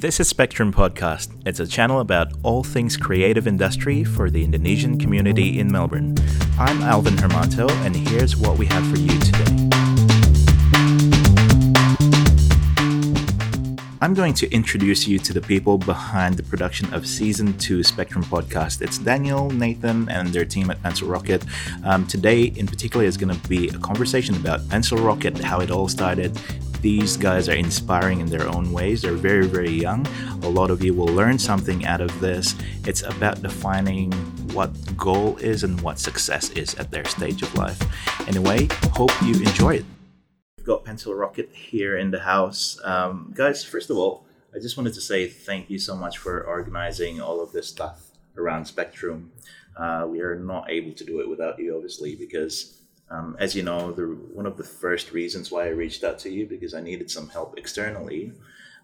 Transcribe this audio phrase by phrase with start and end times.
[0.00, 1.28] This is Spectrum Podcast.
[1.44, 6.14] It's a channel about all things creative industry for the Indonesian community in Melbourne.
[6.56, 9.68] I'm Alvin Hermanto, and here's what we have for you today.
[14.00, 18.22] I'm going to introduce you to the people behind the production of season two Spectrum
[18.22, 18.80] podcast.
[18.80, 21.44] It's Daniel, Nathan, and their team at Pencil Rocket.
[21.82, 25.72] Um, today, in particular, is going to be a conversation about Pencil Rocket, how it
[25.72, 26.40] all started,
[26.80, 29.02] these guys are inspiring in their own ways.
[29.02, 30.06] They're very, very young.
[30.42, 32.54] A lot of you will learn something out of this.
[32.86, 34.12] It's about defining
[34.52, 37.80] what goal is and what success is at their stage of life.
[38.28, 39.84] Anyway, hope you enjoy it.
[40.56, 42.80] We've got Pencil Rocket here in the house.
[42.84, 46.42] Um, guys, first of all, I just wanted to say thank you so much for
[46.42, 49.32] organizing all of this stuff around Spectrum.
[49.76, 52.77] Uh, we are not able to do it without you, obviously, because
[53.10, 54.04] um, as you know, the,
[54.34, 57.28] one of the first reasons why I reached out to you because I needed some
[57.28, 58.32] help externally,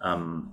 [0.00, 0.52] um,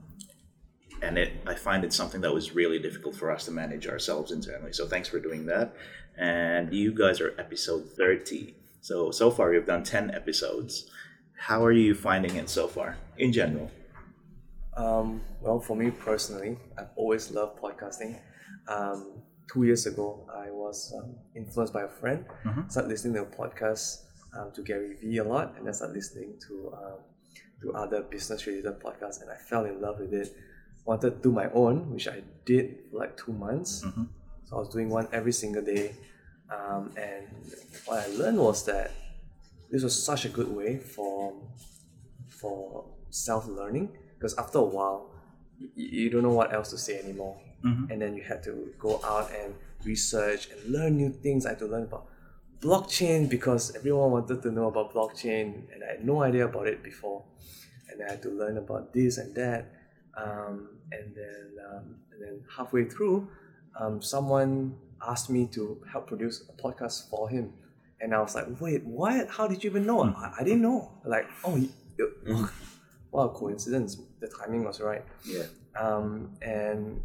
[1.01, 4.31] and it I find it something that was really difficult for us to manage ourselves
[4.31, 4.73] internally.
[4.73, 5.73] So thanks for doing that.
[6.17, 8.55] And you guys are episode thirty.
[8.81, 10.89] So so far you've done ten episodes.
[11.37, 13.71] How are you finding it so far in general?
[14.77, 18.19] Um, well, for me personally, I've always loved podcasting.
[18.67, 22.25] Um, two years ago, I was um, influenced by a friend.
[22.45, 22.69] Mm-hmm.
[22.69, 24.03] Started listening to a podcast
[24.37, 26.99] um, to Gary Vee a lot, and then started listening to um,
[27.61, 30.35] to other business related podcasts, and I fell in love with it.
[30.85, 33.83] Wanted to do my own, which I did for like two months.
[33.85, 34.03] Mm-hmm.
[34.45, 35.95] So I was doing one every single day,
[36.49, 37.27] um, and
[37.85, 38.91] what I learned was that
[39.69, 41.33] this was such a good way for
[42.29, 45.09] for self learning because after a while
[45.75, 47.91] you don't know what else to say anymore mm-hmm.
[47.91, 51.45] and then you had to go out and research and learn new things.
[51.45, 52.07] I had to learn about
[52.61, 56.83] blockchain because everyone wanted to know about blockchain, and I had no idea about it
[56.83, 57.23] before.
[57.89, 59.71] And I had to learn about this and that.
[60.15, 63.27] Um, and then, um, and then halfway through,
[63.79, 64.75] um, someone
[65.05, 67.53] asked me to help produce a podcast for him.
[67.99, 69.29] And I was like, wait, what?
[69.29, 69.99] How did you even know?
[69.99, 70.15] Mm.
[70.15, 70.91] I, I didn't know.
[71.05, 71.69] Like, oh, you,
[72.25, 72.49] mm.
[73.11, 73.97] what a coincidence.
[74.19, 75.03] The timing was right.
[75.25, 75.43] Yeah.
[75.79, 77.01] Um, and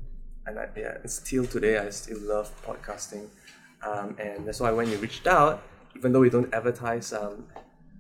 [0.47, 3.27] and I, yeah, still today I still love podcasting,
[3.83, 5.62] um, and that's why when you reached out,
[5.97, 7.47] even though we don't advertise um,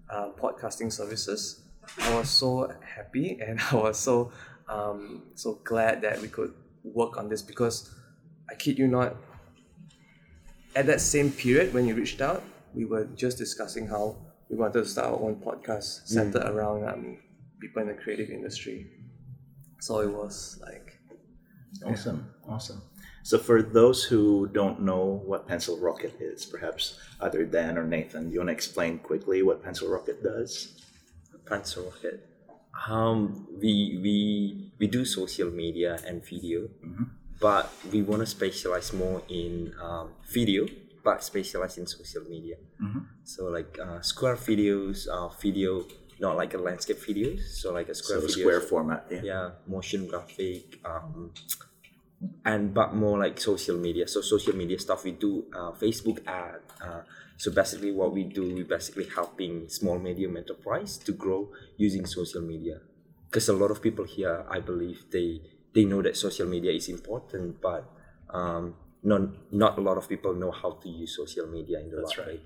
[0.08, 1.62] uh, podcasting services,
[1.98, 4.32] I was so happy and I was so
[4.68, 7.94] um, so glad that we could work on this because
[8.50, 9.16] I kid you not.
[10.74, 12.42] At that same period when you reached out,
[12.74, 14.16] we were just discussing how
[14.50, 16.50] we wanted to start our own podcast centered mm.
[16.50, 17.18] around um,
[17.60, 18.86] people in the creative industry.
[19.80, 20.95] So it was like
[21.84, 22.54] Awesome, yeah.
[22.54, 22.82] awesome.
[23.22, 28.30] So, for those who don't know what Pencil Rocket is, perhaps either Dan or Nathan,
[28.30, 30.80] you want to explain quickly what Pencil Rocket does?
[31.44, 32.28] Pencil Rocket.
[32.88, 37.04] Um, we we we do social media and video, mm-hmm.
[37.40, 40.66] but we want to specialize more in um, video,
[41.02, 42.56] but specialize in social media.
[42.80, 43.00] Mm-hmm.
[43.24, 45.84] So like uh, square videos, uh, video
[46.18, 49.06] not like a landscape video, so like a square so square format.
[49.10, 49.20] Yeah.
[49.22, 51.32] yeah, motion graphic, um,
[52.44, 54.08] and but more like social media.
[54.08, 56.60] So social media stuff we do uh, Facebook ad.
[56.80, 57.00] Uh,
[57.36, 62.40] so basically, what we do, we basically helping small medium enterprise to grow using social
[62.40, 62.80] media.
[63.28, 65.42] Because a lot of people here, I believe they
[65.74, 67.84] they know that social media is important, but
[68.30, 71.96] um, not not a lot of people know how to use social media in the
[71.96, 72.40] That's right way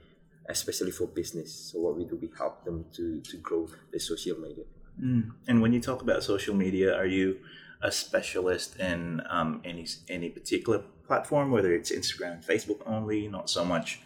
[0.48, 1.52] especially for business.
[1.52, 4.64] So what we do, we help them to to grow the social media.
[5.00, 5.32] Mm.
[5.48, 7.38] And when you talk about social media, are you
[7.82, 13.64] a specialist in um, any any particular platform, whether it's Instagram, Facebook only, not so
[13.64, 14.00] much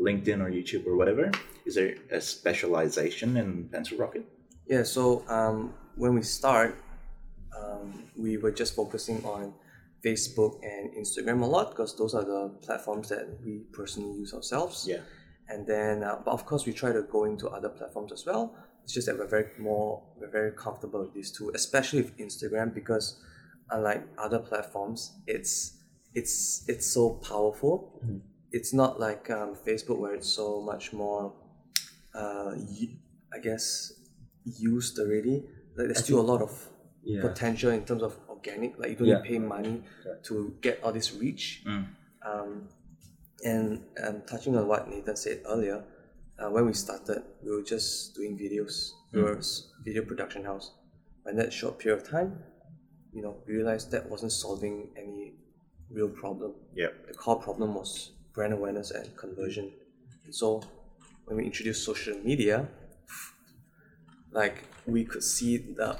[0.00, 1.30] LinkedIn or YouTube or whatever?
[1.64, 4.24] Is there a specialization in Pencil Rocket?
[4.66, 4.82] Yeah.
[4.82, 6.76] So um, when we start,
[7.56, 9.54] um, we were just focusing on
[10.04, 14.86] Facebook and Instagram a lot because those are the platforms that we personally use ourselves.
[14.86, 15.00] Yeah
[15.48, 18.54] and then uh, but of course we try to go into other platforms as well
[18.82, 22.72] it's just that we're very more we're very comfortable with these two especially with instagram
[22.72, 23.20] because
[23.70, 25.78] unlike other platforms it's
[26.14, 28.18] it's it's so powerful mm-hmm.
[28.52, 31.32] it's not like um, facebook where it's so much more
[32.14, 32.52] uh,
[33.34, 33.92] i guess
[34.44, 35.44] used already
[35.76, 36.52] like there's I still a lot of
[37.02, 37.20] yeah.
[37.20, 39.20] potential in terms of organic like you don't yeah.
[39.24, 40.12] pay money yeah.
[40.24, 41.86] to get all this reach mm.
[42.24, 42.68] um,
[43.42, 45.84] and um, touching on what Nathan said earlier,
[46.38, 48.90] uh, when we started, we were just doing videos.
[49.12, 49.62] We were mm.
[49.84, 50.72] video production house.
[51.26, 52.38] In that short period of time,
[53.12, 55.34] you know, we realized that wasn't solving any
[55.90, 56.54] real problem.
[56.74, 56.88] Yeah.
[57.06, 59.72] The core problem was brand awareness and conversion.
[60.24, 60.62] And so
[61.24, 62.68] when we introduced social media,
[64.32, 65.96] like we could see the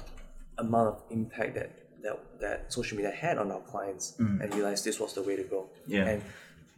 [0.57, 1.71] amount of impact that
[2.03, 5.43] that that social media had on our clients and realized this was the way to
[5.43, 5.69] go.
[5.87, 6.05] Yeah.
[6.05, 6.21] And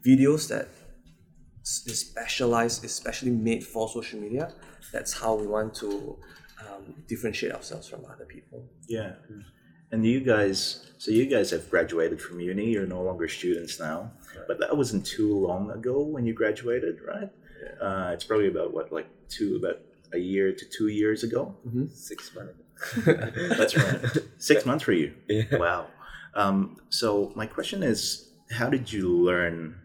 [0.07, 0.67] videos that
[1.61, 4.45] s- specialized, especially made for social media.
[4.93, 6.17] That's how we want to
[6.63, 8.59] um, differentiate ourselves from other people.
[8.87, 9.13] Yeah.
[9.91, 10.57] And you guys,
[10.97, 12.65] so you guys have graduated from uni.
[12.71, 14.11] You're no longer students now,
[14.47, 17.29] but that wasn't too long ago when you graduated, right?
[17.81, 19.77] Uh, it's probably about what, like two, about
[20.13, 21.55] a year to two years ago.
[21.93, 22.53] Six months.
[23.57, 24.17] That's right.
[24.37, 25.13] Six months for you.
[25.27, 25.57] Yeah.
[25.57, 25.87] Wow.
[26.33, 29.75] Um, so my question is, how did you learn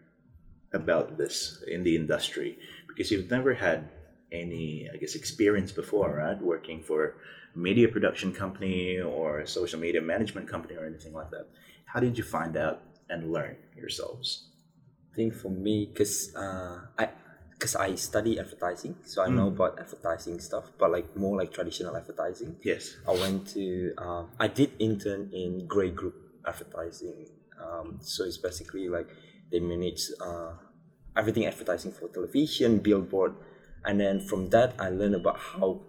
[0.73, 2.57] about this in the industry?
[2.87, 3.89] Because you've never had
[4.31, 6.39] any, I guess, experience before, right?
[6.41, 7.15] Working for
[7.55, 11.47] a media production company or a social media management company or anything like that.
[11.85, 14.49] How did you find out and learn yourselves?
[15.11, 17.09] I think for me, cause uh, I,
[17.59, 21.95] cause I study advertising, so I know about advertising stuff, but like more like traditional
[21.95, 22.55] advertising.
[22.63, 22.95] Yes.
[23.07, 26.15] I went to, um, I did intern in Grey Group
[26.47, 27.27] Advertising.
[27.63, 29.07] Um, so it's basically like
[29.51, 30.53] they manage uh,
[31.15, 33.33] everything advertising for television, billboard,
[33.85, 35.81] and then from that I learned about how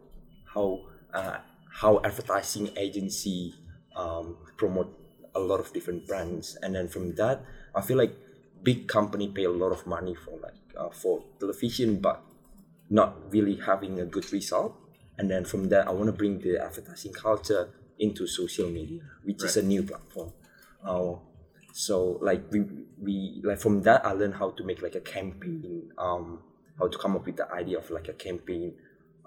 [0.54, 1.38] how uh,
[1.70, 3.54] how advertising agency
[3.96, 4.98] um, promote
[5.34, 8.14] a lot of different brands, and then from that I feel like
[8.62, 12.22] big company pay a lot of money for like uh, for television, but
[12.90, 14.76] not really having a good result.
[15.18, 17.68] And then from that, I want to bring the advertising culture
[17.98, 20.32] into social media, which is a new platform.
[20.84, 21.14] Uh,
[21.76, 22.64] so like we
[23.02, 26.38] we like from that, I learned how to make like a campaign, um,
[26.78, 28.74] how to come up with the idea of like a campaign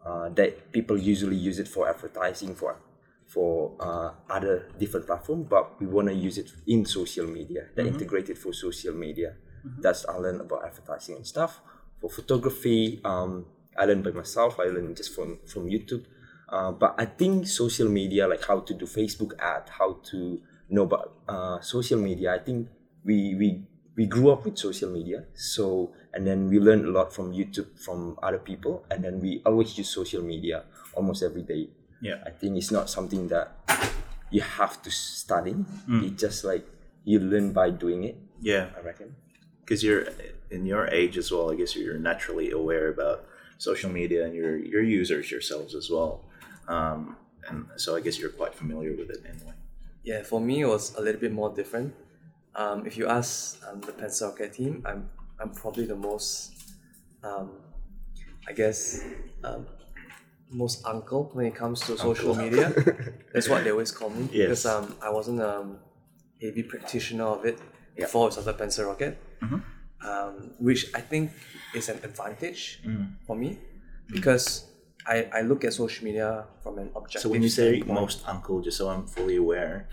[0.05, 2.77] uh, that people usually use it for advertising for
[3.25, 7.85] for uh, other different platforms, but we want to use it in social media, that
[7.85, 9.35] integrated for social media.
[9.79, 11.59] That's I learned about advertising and stuff.
[11.99, 13.45] For photography, um,
[13.77, 14.57] I learned by myself.
[14.57, 16.05] I learned just from from YouTube.
[16.47, 20.39] Uh, but I think social media, like how to do Facebook ad, how to
[20.75, 22.33] know but uh, social media.
[22.35, 22.67] I think
[23.03, 23.63] we we
[23.95, 27.79] we grew up with social media, so and then we learned a lot from YouTube
[27.79, 31.69] from other people, and then we always use social media almost every day.
[32.01, 32.21] Yeah.
[32.25, 33.57] I think it's not something that
[34.29, 35.55] you have to study.
[35.89, 36.65] It's just like
[37.05, 38.17] you learn by doing it.
[38.41, 38.69] Yeah.
[38.77, 39.15] I reckon.
[39.65, 40.05] because you're
[40.49, 41.51] in your age as well.
[41.51, 43.25] I guess you're naturally aware about
[43.57, 46.23] social media and your your users yourselves as well.
[46.67, 47.17] Um,
[47.49, 49.55] and so I guess you're quite familiar with it anyway.
[50.09, 51.89] Yeah, for me it was a little bit more different.
[52.55, 53.33] Um, if you ask
[53.67, 55.09] um, the Pencil Rocket team, I'm
[55.41, 56.31] I'm probably the most,
[57.29, 57.47] um,
[58.49, 58.79] I guess,
[59.43, 59.67] um,
[60.49, 62.35] most uncle when it comes to social Uncle.
[62.45, 62.65] media.
[63.33, 64.47] That's what they always call me Yes.
[64.47, 65.55] because um, I wasn't a
[66.41, 67.57] heavy practitioner of it
[67.95, 69.13] before I started Pencil Rocket,
[70.07, 71.31] um, which I think
[71.75, 72.79] is an advantage
[73.27, 73.59] for me
[74.09, 74.66] because
[75.07, 77.21] I, I look at social media from an objective.
[77.21, 77.99] So when you say standpoint.
[78.01, 79.87] most uncle, just so I'm fully aware,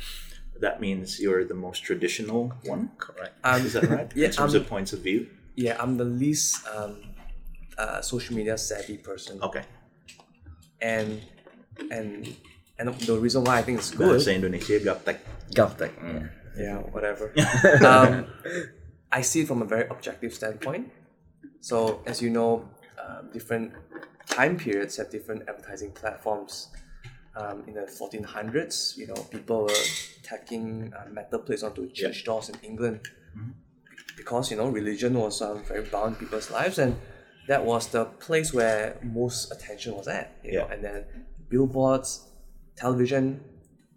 [0.60, 2.90] that means you're the most traditional one.
[2.98, 3.34] Correct.
[3.44, 4.10] Um, Is that right?
[4.16, 5.28] yeah, in terms um, of points of view.
[5.54, 6.96] Yeah, I'm the least um,
[7.78, 9.62] uh, social media savvy person, Okay.
[10.80, 11.22] and
[11.90, 12.34] and
[12.78, 14.18] and the reason why I think it's Good.
[14.18, 15.18] good, Sa Indonesia, gaptek.
[15.54, 15.94] GovTech.
[15.94, 16.30] Mm.
[16.58, 17.30] yeah, whatever.
[17.86, 18.26] um,
[19.12, 20.90] I see it from a very objective standpoint.
[21.60, 22.68] So as you know,
[22.98, 23.72] um, different
[24.28, 26.68] time periods have different advertising platforms.
[27.36, 29.82] Um, in the 1400s, you know, people were
[30.22, 33.00] tacking uh, metal plates onto church doors in England.
[34.16, 36.96] Because you know religion was um, very bound in people's lives and
[37.48, 40.66] that was the place where most attention was at you know.
[40.68, 40.72] Yeah.
[40.72, 41.04] and then
[41.48, 42.28] billboards
[42.76, 43.40] television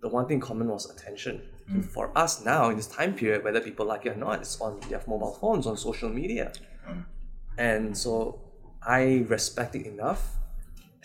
[0.01, 1.41] the one thing common was attention.
[1.72, 4.60] So for us now in this time period whether people like it or not it's
[4.60, 6.51] on their mobile phones on social media.
[7.60, 8.39] And so
[8.88, 10.24] i respect it enough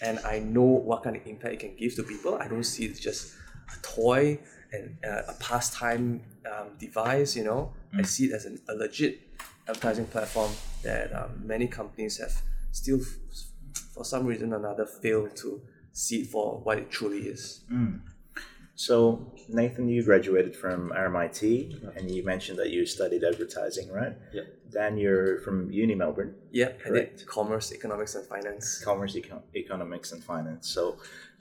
[0.01, 2.33] and i know what kind of impact it can give to people.
[2.37, 3.35] I don't see it just
[3.75, 4.39] a toy
[4.73, 7.73] and uh, a pastime um, device you know?
[7.99, 9.21] I see it as an, a legit
[9.69, 10.51] advertising platform
[10.83, 12.35] that um, many companies have
[12.73, 13.17] still f-
[13.95, 15.61] for some reason or another failed to
[15.93, 17.61] see it for what it truly is
[18.83, 24.17] So Nathan, you graduated from RMIT, and you mentioned that you studied advertising, right?
[24.33, 24.43] Yeah.
[24.71, 26.35] Dan, you're from Uni Melbourne.
[26.51, 27.19] yeah i Correct.
[27.19, 30.69] did commerce economics and finance commerce, econ- economics, and finance.
[30.69, 30.97] So,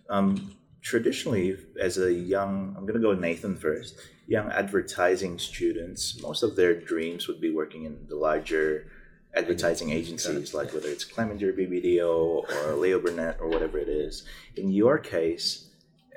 [0.08, 3.96] um, traditionally, as a young, I'm going to go with Nathan first,
[4.28, 8.86] young advertising students, most of their dreams would be working in the larger
[9.34, 14.26] advertising agencies, like whether it's Clemenger BBDO or Leo Burnett or whatever it is.
[14.56, 15.71] In your case,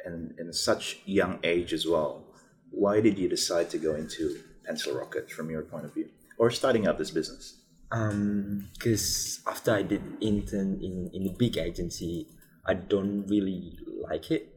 [0.04, 2.24] and in such young age as well,
[2.70, 6.08] why did you decide to go into Pencil Rocket from your point of view,
[6.38, 7.60] or starting up this business?
[7.92, 12.26] Um, because after I did intern in in a big agency,
[12.66, 14.48] I don't really like it,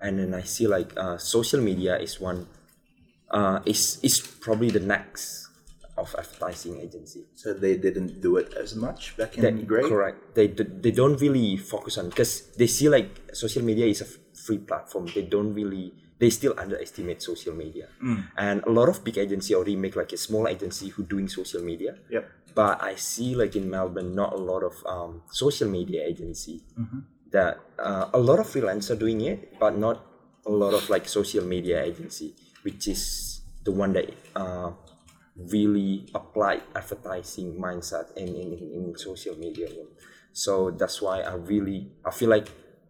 [0.00, 2.46] and then I see like uh, social media is one
[3.30, 5.48] uh, is is probably the next
[5.98, 7.26] of advertising agency.
[7.34, 9.82] So they didn't do it as much back in That- Grey.
[9.88, 10.34] Correct.
[10.34, 14.06] They, they don't really focus on because they see like social media is a
[14.48, 15.04] free platform.
[15.14, 17.86] They don't really they still underestimate social media.
[18.36, 21.62] And a lot of big agency already make like a small agency who doing social
[21.62, 21.92] media.
[22.10, 22.24] Yep.
[22.54, 26.56] But I see like in Melbourne, not a lot of um, social media agency
[27.30, 29.96] that uh, a lot of freelancer doing it, but not
[30.46, 34.72] a lot of like social media agency, which is the one that uh,
[35.36, 39.68] really apply advertising mindset in, in, in, in social media.
[40.32, 42.48] So that's why I really I feel like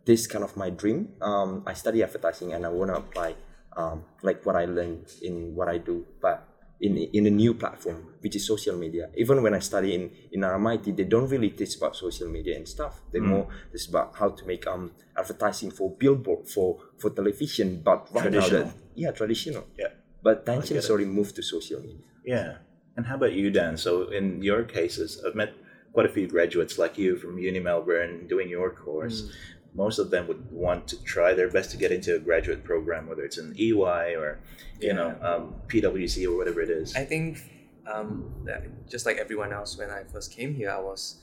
[0.08, 1.00] this kind of my dream.
[1.20, 3.30] Um, I study advertising and I want to apply
[3.76, 6.48] um, like what I learned in what I do, but
[6.80, 9.10] in in a new platform which is social media.
[9.22, 12.66] Even when I study in in RMIT, they don't really teach about social media and
[12.66, 12.94] stuff.
[13.12, 16.68] They more just about how to make um advertising for billboard for
[17.00, 18.64] for television, but right now Traditional.
[18.64, 18.74] that
[19.04, 19.64] yeah traditional.
[19.76, 19.92] Yeah.
[20.22, 22.08] But get is already moved to social media.
[22.24, 22.50] Yeah.
[22.96, 23.76] And how about you, Dan?
[23.76, 25.52] So in your cases, I've met
[25.92, 29.30] quite a few graduates like you from Uni Melbourne doing your course.
[29.74, 33.08] Most of them would want to try their best to get into a graduate program,
[33.08, 34.40] whether it's an EY or
[34.80, 36.96] you know um, PwC or whatever it is.
[36.96, 37.38] I think
[37.86, 41.22] um, that just like everyone else, when I first came here, I was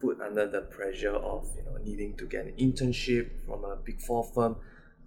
[0.00, 4.00] put under the pressure of you know needing to get an internship from a big
[4.00, 4.56] four firm,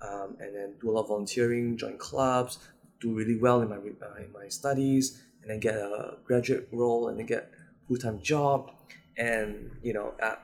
[0.01, 2.59] um, and then do a lot of volunteering, join clubs,
[2.99, 7.09] do really well in my uh, in my studies, and then get a graduate role,
[7.09, 7.51] and then get
[7.87, 8.71] full time job,
[9.17, 10.35] and you know, uh,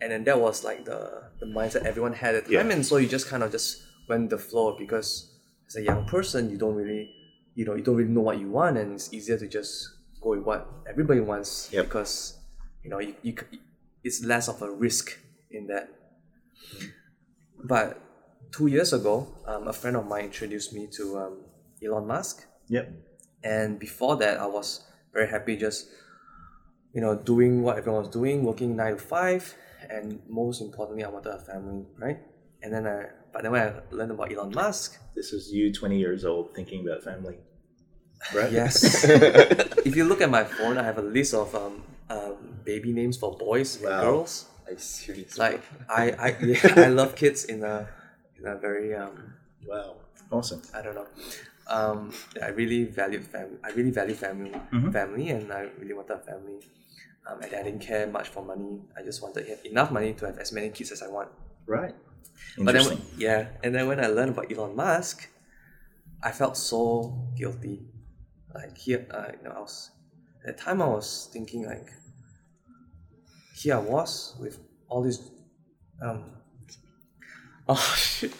[0.00, 2.62] and then that was like the the mindset everyone had at the Yeah.
[2.62, 5.30] time, and so you just kind of just went the flow because
[5.68, 7.14] as a young person, you don't really
[7.54, 9.90] you know you don't really know what you want and it's easier to just
[10.22, 11.86] go with what everybody wants Yep.
[11.86, 12.38] because
[12.84, 13.34] you know you, you
[14.04, 15.18] it's less of a risk
[15.50, 15.88] in that
[17.64, 18.00] but
[18.52, 21.38] two years ago um, a friend of mine introduced me to um,
[21.84, 22.90] elon musk yep.
[23.42, 25.88] and before that i was very happy just
[26.94, 29.54] you know doing what everyone was doing working nine to five
[29.90, 32.18] and most importantly i wanted a family right
[32.62, 35.98] and then i but then when i learned about elon musk This is you, 20
[35.98, 37.36] years old, thinking about family,
[38.32, 38.50] right?
[38.52, 39.04] Yes.
[39.88, 43.16] if you look at my phone, I have a list of um, um, baby names
[43.18, 44.00] for boys and Wow.
[44.00, 44.46] girls.
[44.70, 45.36] I serious.
[45.36, 47.88] Like I, I, yeah, I love kids in a,
[48.38, 49.34] in a very um,
[49.66, 49.96] Wow.
[50.30, 50.62] Awesome.
[50.72, 51.08] I don't know.
[51.66, 53.58] Um, I really valued family.
[53.66, 54.54] I really value family,
[54.92, 56.62] family, and I really want a family.
[57.30, 58.80] Um, and I didn't care much for money.
[58.96, 61.28] I just wanted to have enough money to have as many kids as I want.
[61.66, 61.94] Right.
[62.56, 63.00] But then, Interesting.
[63.16, 65.28] yeah, and then when I learned about Elon Musk,
[66.22, 67.80] I felt so guilty.
[68.54, 69.90] Like here, uh, you know, I was
[70.46, 71.88] at the time I was thinking like,
[73.54, 74.58] here I was with
[74.88, 75.30] all these,
[76.02, 76.24] um,
[77.68, 78.32] oh shit,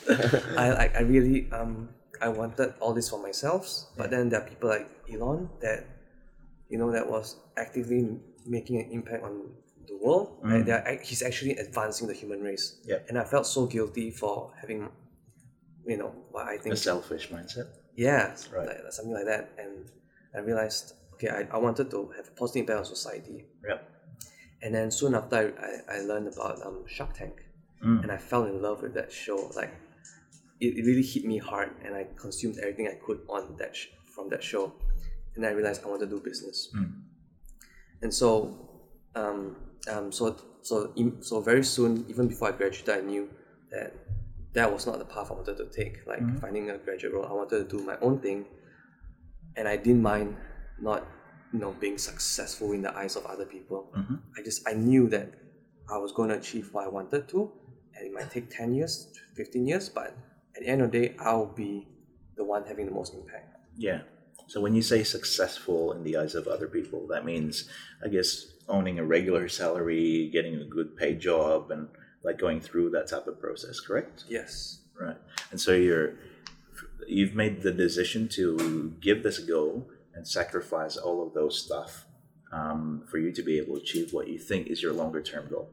[0.57, 4.49] I like I really um I wanted all this for myself, but then there are
[4.49, 5.87] people like Elon that,
[6.69, 8.19] you know, that was actively
[8.51, 9.35] making an impact on
[9.87, 10.27] the world.
[10.43, 10.65] Right?
[10.67, 12.67] They are, he's actually advancing the human race.
[12.85, 12.99] Yeah.
[13.09, 14.81] And I felt so guilty for having,
[15.87, 16.75] you know, what I think.
[16.75, 17.69] A selfish mindset.
[17.95, 18.67] Yeah, Right.
[18.67, 19.45] like, something like that.
[19.63, 19.91] And
[20.35, 23.39] I realized, okay, I, I wanted to have a positive impact on society.
[23.69, 23.79] Yep.
[24.63, 27.37] And then soon after, I, I, I learned about um, Shark Tank.
[27.85, 28.03] Mm.
[28.03, 29.51] And I fell in love with that show.
[29.57, 29.73] Like,
[30.61, 33.87] it, it really hit me hard, and I consumed everything I could on that sh-
[34.15, 34.73] from that show.
[35.35, 36.69] And I realized I want to do business.
[36.77, 36.93] Mm.
[38.03, 38.57] And so,
[39.15, 39.57] um,
[39.91, 43.29] um, so so so very soon, even before I graduated, I knew
[43.71, 43.95] that
[44.53, 46.07] that was not the path I wanted to take.
[46.07, 48.47] Like finding a graduate role, I wanted to do my own thing,
[49.57, 50.37] and I didn't mind
[50.81, 51.07] not,
[51.53, 53.91] you know, being successful in the eyes of other people.
[54.39, 55.33] I just I knew that
[55.93, 57.51] I was going to achieve what I wanted to,
[57.95, 60.17] and it might take ten years, fifteen years, but
[60.57, 61.87] at the end of the day, I'll be
[62.37, 63.57] the one having the most impact.
[63.77, 64.01] Yeah.
[64.51, 67.71] So when you say successful in the eyes of other people, that means,
[68.05, 71.87] I guess, owning a regular salary, getting a good paid job, and
[72.25, 73.79] like going through that type of process.
[73.79, 74.25] Correct.
[74.29, 74.81] Yes.
[75.01, 75.17] Right.
[75.53, 76.15] And so you're
[77.07, 82.07] you've made the decision to give this a go and sacrifice all of those stuff
[82.53, 85.47] um, for you to be able to achieve what you think is your longer term
[85.49, 85.71] goal.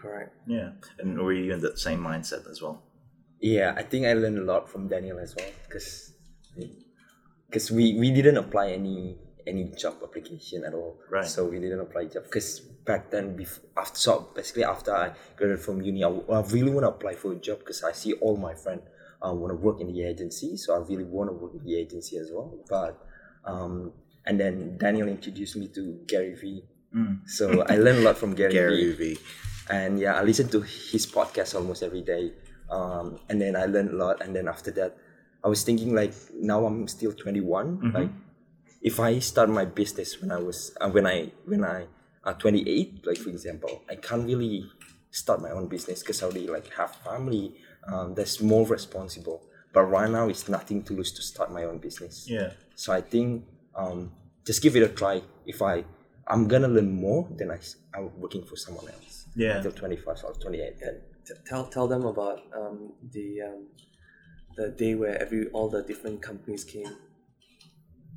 [0.00, 0.36] Correct.
[0.46, 0.70] Yeah.
[1.00, 2.84] And were you in that same mindset as well?
[3.40, 6.12] Yeah, I think I learned a lot from Daniel as well because
[7.50, 10.98] because we, we didn't apply any any job application at all.
[11.10, 11.26] Right.
[11.26, 15.64] So we didn't apply job because back then before after so basically after I graduated
[15.64, 16.08] from uni, I
[16.52, 18.82] really want to apply for a job because I see all my friends
[19.26, 21.76] uh, want to work in the agency, so I really want to work in the
[21.76, 22.54] agency as well.
[22.68, 23.04] But
[23.44, 23.92] um,
[24.26, 26.62] and then Daniel introduced me to Gary Vee.
[27.26, 29.18] So I learned a lot from Gary, Gary Vee V.
[29.70, 32.32] and yeah i listen to his podcast almost every day
[32.70, 34.96] um, and then i learned a lot and then after that
[35.44, 37.92] I was thinking like now I'm still 21.
[37.94, 38.10] Like
[38.82, 41.86] if I start my business when I was uh, when I when I
[42.24, 44.64] uh, 28, like for example, I can't really
[45.10, 47.54] start my own business because I already like have family.
[47.90, 49.42] Um, that's more responsible.
[49.72, 52.26] But right now, it's nothing to lose to start my own business.
[52.28, 52.50] Yeah.
[52.74, 53.44] So I think
[53.74, 54.12] um,
[54.44, 55.22] just give it a try.
[55.46, 55.84] If I
[56.26, 59.26] I'm gonna learn more, then I'm working for someone else.
[59.34, 59.56] Yeah.
[59.56, 60.80] Until 25 or 28.
[60.80, 63.66] Then T- tell tell them about um, the um,
[64.60, 66.90] the day where every all the different companies came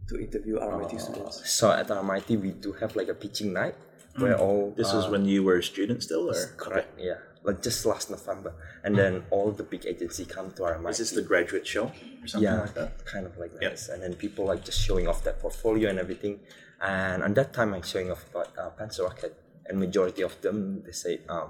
[0.09, 1.35] to interview RMIT students.
[1.59, 3.75] so at RMIT we do have like a pitching night
[4.23, 4.75] where all Mm.
[4.79, 8.05] This uh, was when you were a student still, or correct yeah like just last
[8.15, 8.51] November
[8.83, 10.91] and then all the big agency come to RMIT.
[10.95, 11.85] Is this the graduate show
[12.21, 12.91] or something yeah, like that?
[13.13, 13.71] kind of like Yep.
[13.71, 13.81] this.
[13.91, 16.35] And then people like just showing off their portfolio and everything.
[16.81, 19.33] And at that time, I'm showing off about uh, Pencil Rocket,
[19.67, 21.47] and majority of them they say, um,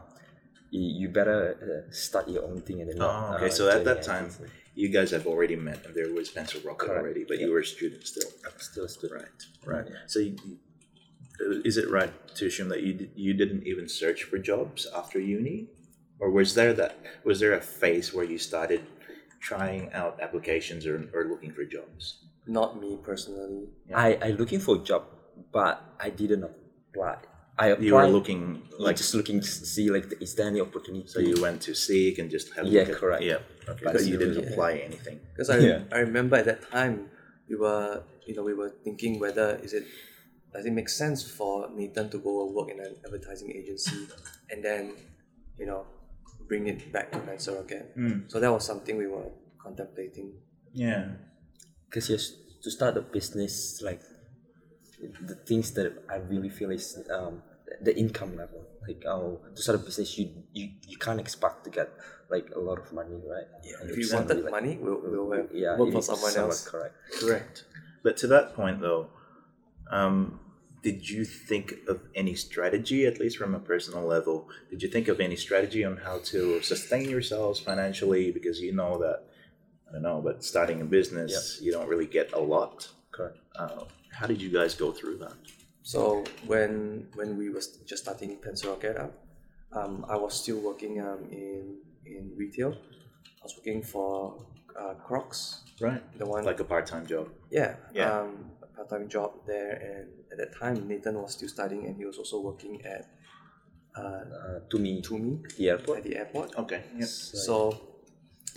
[0.76, 3.00] you, you better uh, start your own thing and then.
[3.02, 3.48] Oh, okay.
[3.54, 6.62] uh, So at that time, agency." You guys have already met, and there was Pencil
[6.62, 7.02] Rocket Correct.
[7.02, 8.30] already, but you were a student still.
[8.46, 9.22] I'm still a student.
[9.66, 9.84] Right.
[9.84, 9.92] Right.
[10.08, 10.36] So, you,
[11.42, 15.20] uh, is it right to assume that you you didn't even search for jobs after
[15.20, 15.68] uni,
[16.20, 18.82] or was there that was there a phase where you started
[19.40, 22.26] trying out applications or, or looking for jobs?
[22.48, 23.68] Not me personally.
[23.94, 25.04] I I looking for a job,
[25.52, 27.18] but I didn't apply.
[27.58, 27.86] I applied.
[27.86, 28.42] You were looking
[28.72, 31.08] like like just looking to see like is there any opportunity?
[31.08, 33.24] so you went to seek and just have a Yeah, look at- correct.
[33.24, 33.40] Yeah.
[33.70, 33.84] Okay.
[33.86, 34.50] But But you you- didn't yeah.
[34.50, 35.20] apply anything.
[35.34, 35.84] Because I, Yeah.
[35.92, 37.10] I remember at that time
[37.50, 39.86] we were you know we were thinking whether is it
[40.54, 44.08] does it make sense for Nathan to go and work in an advertising agency
[44.50, 44.94] and then
[45.60, 45.86] you know
[46.50, 47.92] bring it back to Pencil Rocket.
[47.96, 48.20] Hmm.
[48.28, 49.30] So that was something we were
[49.62, 50.34] contemplating.
[50.74, 51.04] Yeah.
[51.86, 52.24] because yes,
[52.64, 54.02] to start a business like
[55.26, 57.42] the things that I really feel is um,
[57.82, 58.62] the income level.
[58.88, 61.90] Like oh, to start a business, you, you you can't expect to get
[62.30, 63.48] like a lot of money, right?
[63.80, 66.68] And If you it's wanted like- money, we'll, we'll have yeah, work for someone else.
[66.68, 66.96] Correct.
[67.20, 67.66] Correct.
[68.04, 69.08] But to that point, though,
[69.90, 70.40] um,
[70.82, 74.50] did you think of any strategy, at least from a personal level?
[74.70, 78.32] Did you think of any strategy on how to sustain yourselves financially?
[78.32, 79.24] Because you know that,
[79.88, 82.90] I don't know, but starting a business, you don't really get a lot.
[83.12, 83.38] Correct.
[83.56, 85.34] Uh, how did you guys go through that?
[85.84, 89.14] So when when we was just starting Pencil Rocket up,
[89.74, 92.72] um, I was still working um, in in retail.
[93.42, 94.38] I was working for
[94.80, 96.02] uh, Crocs, Right.
[96.18, 97.28] the one Like a part time job.
[97.52, 98.20] yeah, Yeah.
[98.22, 99.72] Um, part time job there.
[99.72, 103.04] And at that time, Nathan was still studying, and he was also working at
[103.96, 105.98] uh, Uh, to me, Tumi the airport.
[106.00, 106.56] at the airport.
[106.58, 106.82] Okay.
[106.98, 107.08] Yep.
[107.08, 107.56] So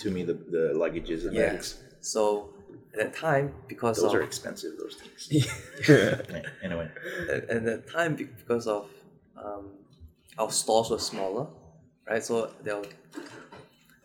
[0.01, 1.83] Tumi, the, the luggages and yeah, bags.
[2.01, 2.55] so
[2.93, 5.49] at that time, because Those of are expensive, those things.
[5.89, 6.21] Yeah,
[6.63, 6.89] anyway.
[7.31, 8.89] at, at that time because of
[9.37, 9.71] um,
[10.39, 11.47] our stores were smaller,
[12.09, 12.23] right?
[12.25, 12.87] So there were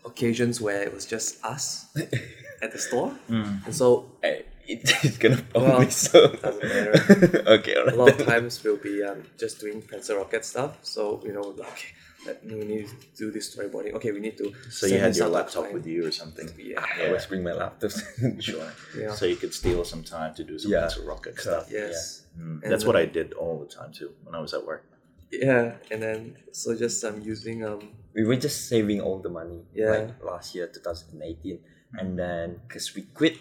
[0.05, 1.85] occasions where it was just us
[2.61, 6.27] at the store, and so it's gonna Well, probably so.
[6.33, 7.43] doesn't matter.
[7.47, 7.97] okay, a alright.
[7.97, 10.77] lot of times we'll be um, just doing pencil rocket stuff.
[10.83, 11.87] So you know, okay,
[12.25, 13.93] let, we need to do this storyboarding.
[13.93, 14.53] Okay, we need to.
[14.69, 15.73] So you had your laptop client.
[15.73, 16.49] with you or something?
[16.57, 16.85] Yeah.
[16.97, 17.91] I always bring my laptop.
[18.39, 18.71] Sure.
[18.97, 19.13] Yeah.
[19.15, 20.81] So you could steal some time to do some Yeah.
[20.81, 21.67] pencil rocket stuff.
[21.71, 22.25] Yes.
[22.39, 24.83] Mm, And That's what I did all the time too when I was at work.
[25.31, 27.81] Yeah, and then so just I'm um using um
[28.13, 29.91] we were just saving all the money Yeah.
[29.91, 31.59] like last year 2018
[31.99, 33.37] and then because we quit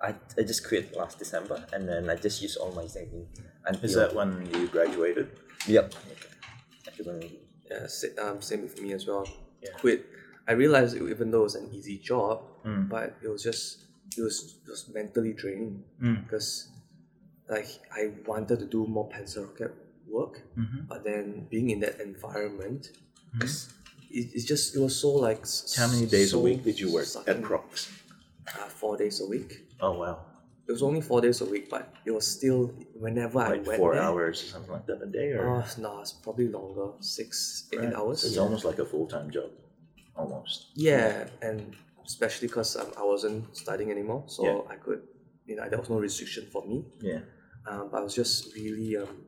[0.00, 3.26] I, I just quit last december and then i just used all my saving
[3.66, 5.26] until Is that when you graduated?
[5.66, 5.92] yep
[6.86, 7.86] Actually, yeah,
[8.22, 9.26] um, same with me as well.
[9.62, 9.70] Yeah.
[9.78, 10.06] Quit.
[10.46, 12.88] I realized it, even though it was an easy job, Mm.
[12.88, 13.84] but it was just
[14.16, 16.24] it was just mentally draining Mm.
[16.24, 16.68] because
[17.48, 19.74] like I wanted to do more pencil rocket
[20.08, 20.88] work, Mhm.
[20.88, 22.92] but then being in that environment,
[23.38, 23.68] 'cause
[24.10, 25.44] it, it's just it was so like
[25.76, 27.36] How many days so a week did you work sucking.
[27.38, 27.88] at Crocs?
[28.48, 29.68] Uh, four days a week.
[29.80, 30.24] Oh wow,
[30.68, 32.60] It was only four days a week, but it was still
[32.94, 35.64] whenever I like went four there, hours or something like that a day, or Oh,
[35.80, 37.94] no, it's probably longer, six, eight Right.
[37.94, 38.24] hours.
[38.24, 39.50] It's almost like a full time job,
[40.14, 40.58] almost.
[40.74, 44.72] Yeah, and especially because um, I wasn't studying anymore, so Yeah.
[44.74, 45.02] I could,
[45.46, 46.84] you know, there was no restriction for me.
[47.00, 47.20] Yeah.
[47.66, 49.24] Um, but I was just really um,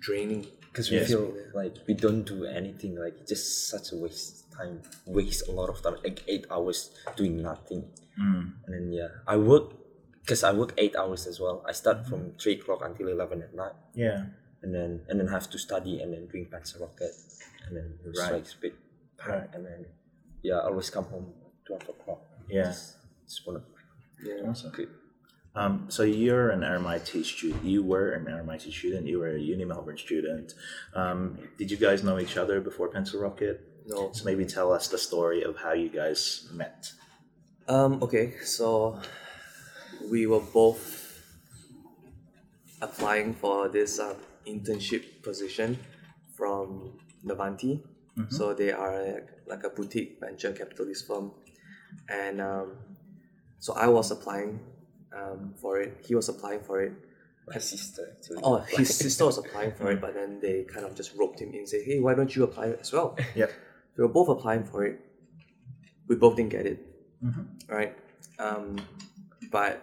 [0.00, 0.46] draining.
[0.72, 1.08] because we Yes.
[1.08, 5.68] feel like we don't do anything like just such a waste time waste a lot
[5.72, 6.78] of time like eight hours
[7.20, 7.82] doing nothing
[8.20, 8.44] Mm.
[8.64, 9.66] and then yeah i work
[10.24, 13.54] because i work eight hours as well i start from three o'clock until 11 at
[13.54, 14.20] night Yeah.
[14.62, 17.12] and then and then have to study and then doing pencil rocket
[17.66, 18.32] and then it was Right.
[18.32, 18.74] like a bit
[19.18, 19.80] packed and then
[20.42, 21.26] yeah I always come home
[21.66, 22.64] 12 o'clock Yeah.
[22.70, 22.96] just,
[23.28, 23.62] just wanna
[24.28, 24.48] Yeah.
[24.48, 24.70] Awesome.
[24.72, 24.86] okay.
[25.56, 27.62] Um, so you're an RMIT student.
[27.64, 29.06] You were an RMIT student.
[29.06, 30.48] You were a Uni Melbourne student.
[31.00, 33.56] Um, did you guys know each other before Pencil Rocket?
[33.86, 34.10] No.
[34.16, 36.90] So maybe tell us the story of how you guys met.
[37.68, 38.98] Um, okay, so
[40.10, 41.22] we were both
[42.80, 45.78] applying for this um, internship position
[46.36, 46.92] from
[47.24, 47.80] Navanti.
[48.28, 51.32] So they are like, a boutique venture capitalist firm,
[52.08, 52.76] and um,
[53.58, 54.60] so I was applying
[55.12, 55.98] um, for it.
[56.06, 56.92] He was applying for it.
[57.48, 58.16] My sister.
[58.40, 61.52] Oh, his sister was applying for it, but then they kind of just roped him
[61.54, 63.50] in, say, "Hey, why don't you apply as well?" Yep.
[63.96, 65.00] we were both applying for it.
[66.06, 66.78] We both didn't get it,
[67.68, 67.96] right?
[68.38, 68.76] Um,
[69.50, 69.82] but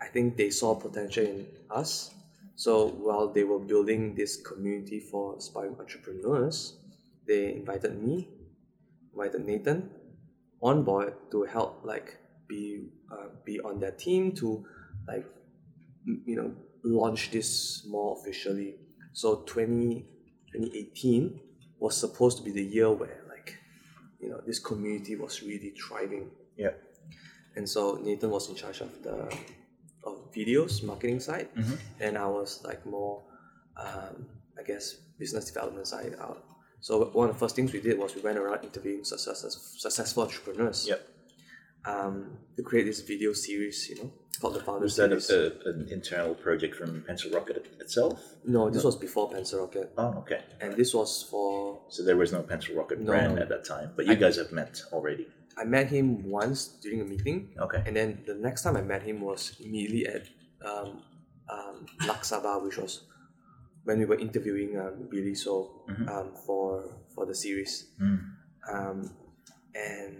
[0.00, 2.14] I think they saw potential in us.
[2.56, 6.76] So while they were building this community for aspiring entrepreneurs,
[7.26, 8.28] they invited me,
[9.12, 9.90] invited Nathan
[10.62, 14.64] on board to help like be uh, be on their team to
[15.08, 15.26] like
[16.26, 16.52] you know
[16.84, 18.76] launch this more officially.
[19.12, 20.06] So 20,
[20.52, 21.40] 2018
[21.78, 23.56] was supposed to be the year where like
[24.20, 26.72] you know this community was really thriving Yeah.
[27.56, 29.34] and so Nathan was in charge of the
[30.04, 31.48] of videos marketing side,
[32.00, 33.22] and I was like more,
[33.76, 34.26] um,
[34.58, 36.44] I guess, business development side out.
[36.80, 39.44] So one of the first things we did was we went around interviewing success,
[39.78, 40.86] successful entrepreneurs.
[40.88, 41.06] Yep.
[41.84, 44.10] Um, to create this video series, you know,
[44.40, 45.30] called the Founder Was that Series.
[45.30, 48.20] a, a, an internal project from Pencil Rocket itself?
[48.44, 50.42] no, this was before Pencil Rocket, Oh, okay.
[50.60, 53.06] and this was for So there was no Pencil Rocket No.
[53.06, 55.26] brand at that time, but you guys have met already.
[55.60, 57.80] I met him once during a meeting, Okay.
[57.86, 60.24] and then the next time I met him was immediately at
[60.70, 60.88] um,
[61.54, 61.76] um,
[62.08, 62.92] Lak Sabah, which was
[63.84, 65.52] when we were interviewing um, Billy So
[66.12, 66.66] um, for
[67.14, 67.72] for the series.
[68.72, 68.98] Um,
[69.74, 70.14] and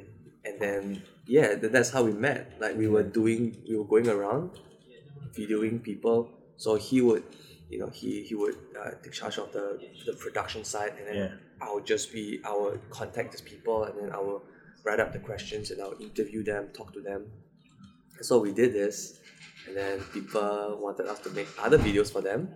[0.47, 0.83] and then
[1.27, 2.41] yeah, th- that's how we met.
[2.61, 4.51] Like we were doing, we were going around,
[5.39, 6.19] videoing people.
[6.57, 7.25] So he would,
[7.73, 9.67] you know, he he would uh, take charge of the
[10.07, 11.33] the production side, and then Yeah.
[11.65, 14.43] I would just be I would contact these people, and then I will
[14.85, 17.27] write up the questions, and I will interview them, talk to them.
[18.21, 19.21] So we did this,
[19.67, 22.49] and then people wanted us to make other videos for them,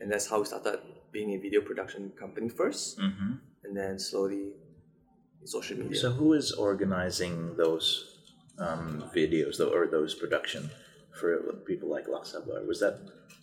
[0.00, 0.78] and that's how we started
[1.12, 3.32] being a video production company first, Mm-hmm.
[3.64, 4.52] and then slowly
[5.44, 5.96] social media.
[5.98, 7.86] So who is organizing those
[8.58, 10.70] um, videos tho- or those production
[11.18, 12.66] for people like Laksabar?
[12.66, 12.98] Was that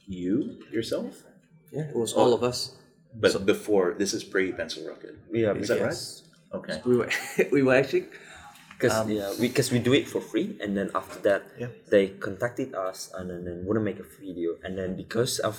[0.07, 1.23] you yourself?
[1.71, 2.75] yeah, it was all of us.
[3.13, 5.15] But before this is pre Pencil Rocket.
[5.31, 5.87] Yeah, is that Yes.
[5.87, 6.26] right?
[6.53, 6.81] Okay.
[6.85, 7.09] We were
[7.51, 8.07] we were actually
[8.77, 11.73] Because Um, yeah, because we, do it for free, and then after that, Yeah.
[11.89, 15.57] they contacted us and then, then want to make a video, and then because of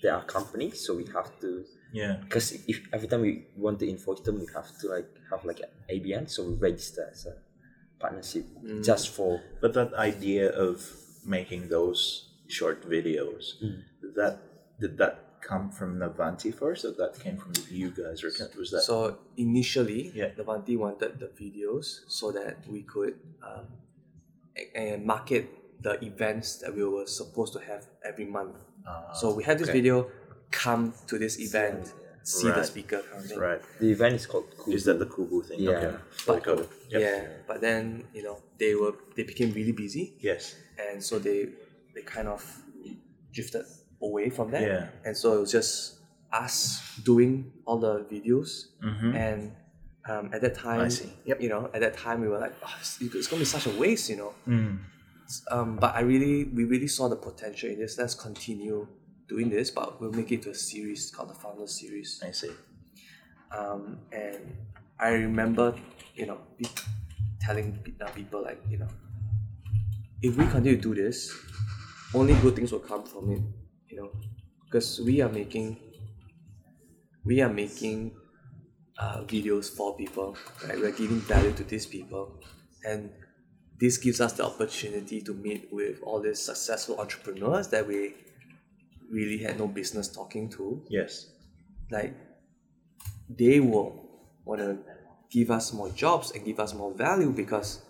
[0.00, 2.22] they are company, so we have to Yeah.
[2.22, 5.58] because if every time we want to invoice them, we have to like have like
[5.66, 7.34] an ABN, so we register as a
[7.98, 8.46] partnership
[8.82, 10.78] just for But that idea of
[11.26, 13.58] making those short videos,
[14.00, 14.38] did that
[14.78, 18.82] did that come from Navanti first, or that came from you guys, or was that?
[18.82, 20.30] so initially Yeah.
[20.38, 23.66] Navanti wanted the videos so that we could um,
[24.74, 25.44] and market
[25.82, 28.56] the events that we were supposed to have every month.
[28.86, 29.78] Ah, so we had this okay.
[29.80, 29.96] video,
[30.50, 33.60] come to this event, see the speaker kind right?
[33.80, 34.74] the event is called Cool.
[34.74, 35.58] Is that the Kubu thing?
[35.60, 35.70] Yeah.
[35.70, 35.96] Okay.
[36.10, 36.68] Fully coded.
[36.88, 37.00] Yep.
[37.00, 40.54] Yeah, but then you know they were they became really busy, Yes.
[40.78, 41.48] and so they
[41.94, 42.42] they kind of
[43.32, 43.64] drifted
[44.02, 44.62] away from that.
[44.62, 44.88] Yeah.
[45.04, 45.98] And so it was just
[46.32, 49.14] us doing all the videos, Mm-hmm.
[49.16, 49.52] and
[50.08, 51.12] um, at that time, I see.
[51.26, 51.40] Yep.
[51.40, 53.70] you know, at that time we were like, oh, it's, it's gonna be such a
[53.78, 54.32] waste, you know.
[54.48, 54.78] Mm.
[55.50, 57.96] Um, but I really, we really saw the potential in this.
[57.98, 58.88] Let's continue
[59.28, 62.20] doing this, but we'll make it to a series called the Founder Series.
[62.26, 62.50] I see.
[63.56, 64.38] Um, and
[64.98, 65.74] I remember,
[66.16, 66.68] you know, pe-
[67.40, 68.88] telling pe- people like, you know,
[70.20, 71.32] if we continue to do this,
[72.14, 73.40] only good things will come from it,
[73.92, 74.10] you know,
[74.64, 75.76] because we are making,
[77.24, 78.12] we are making
[78.98, 80.78] uh, videos for people, right?
[80.78, 82.40] We're giving value to these people,
[82.84, 83.10] and
[83.78, 88.14] this gives us the opportunity to meet with all these successful entrepreneurs that we
[89.10, 91.26] really had no business talking to Yes.
[91.90, 92.14] like
[93.28, 94.08] they will
[94.44, 94.78] want to
[95.30, 97.82] give us more jobs and give us more value because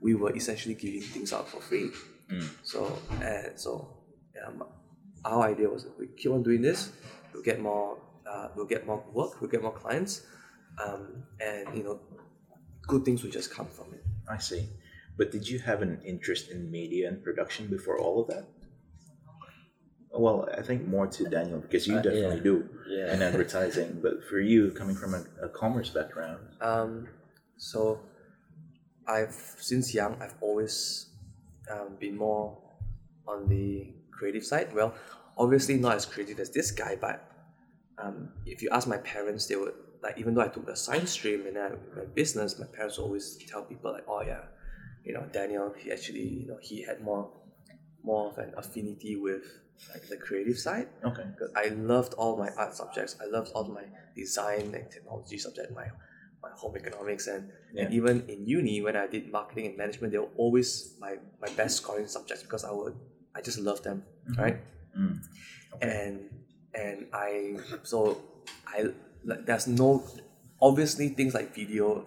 [0.00, 1.90] we were essentially giving things out for free.
[2.62, 3.88] So and so
[4.46, 4.64] um,
[5.32, 6.80] our idea was if we keep on doing this,
[7.32, 7.98] we'll get more,
[8.30, 10.12] uh, we'll get more work, we'll get more clients,
[10.84, 11.02] um,
[11.40, 12.00] and you know,
[12.86, 14.02] good things will just come from it.
[14.28, 14.62] I see.
[15.18, 18.44] But did you have an interest in media and production before all of that?
[20.26, 22.42] Well, I think more to Daniel because you Uh, definitely yeah.
[22.52, 23.12] do, Yeah.
[23.12, 23.90] and advertising.
[24.02, 27.08] But for you, coming from a, a commerce background, Um,
[27.58, 28.00] so
[29.06, 29.34] I've
[29.70, 30.74] since young I've always
[31.72, 32.44] um, been more
[33.26, 34.74] on the creative side.
[34.74, 34.94] Well,
[35.36, 37.16] obviously not as creative as this guy, but
[37.98, 41.10] um, if you ask my parents, they would like even though I took the science
[41.12, 44.42] stream and then I went business, my parents always tell people like, oh yeah,
[45.04, 47.30] you know Daniel he actually you know he had more
[48.02, 49.44] more of an affinity with
[49.92, 51.24] like the creative side Okay.
[51.32, 53.16] because I loved all my art subjects.
[53.20, 55.88] I loved all my design and technology subject, my
[56.42, 60.18] my home economics and, and even in uni when I did marketing and management, they
[60.18, 62.94] were always my, my best scoring subjects because I would
[63.36, 64.02] I just love them,
[64.38, 64.58] right?
[64.98, 65.20] Mm.
[65.82, 66.30] And
[66.74, 68.22] and I so
[68.66, 68.86] I
[69.24, 70.02] like there's no
[70.60, 72.06] obviously things like video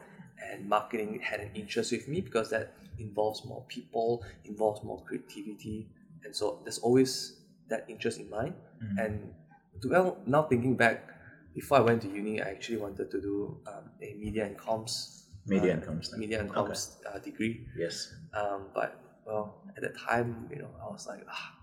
[0.52, 5.88] and marketing had an interest with me because that involves more people, involves more creativity,
[6.24, 8.56] and so there's always that interest in mind.
[8.98, 9.34] And
[9.82, 11.10] to, well, now thinking back,
[11.54, 15.24] before I went to uni, I actually wanted to do um, a media and comms,
[15.48, 16.60] Media uh, and comms media and Okay.
[16.60, 17.68] comms uh, degree.
[17.78, 18.13] Yes.
[18.34, 21.56] Um, but well, at the time, you know, I was like, ah,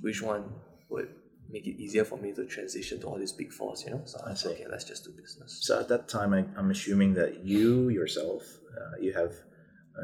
[0.00, 0.44] which one
[0.88, 1.10] would
[1.48, 4.02] make it easier for me to transition to all these big fours, you know?
[4.04, 4.48] So I see.
[4.50, 5.58] okay, let's just do business.
[5.62, 8.42] So at that time, I, I'm assuming that you yourself,
[8.76, 9.32] uh, you have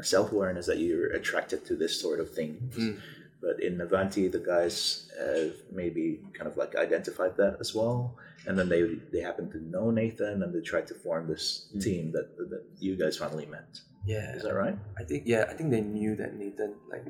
[0.01, 2.71] self awareness that you're attracted to this sort of thing.
[2.75, 2.99] Mm.
[3.41, 8.17] But in Navanti, the guys have maybe kind of like identified that as well,
[8.47, 11.81] and then they they happen to know Nathan, and they tried to form this Mm.
[11.83, 13.69] team that that you guys finally met.
[14.05, 14.77] Yeah, Is that right?
[15.01, 17.05] I think yeah, I think they knew that Nathan like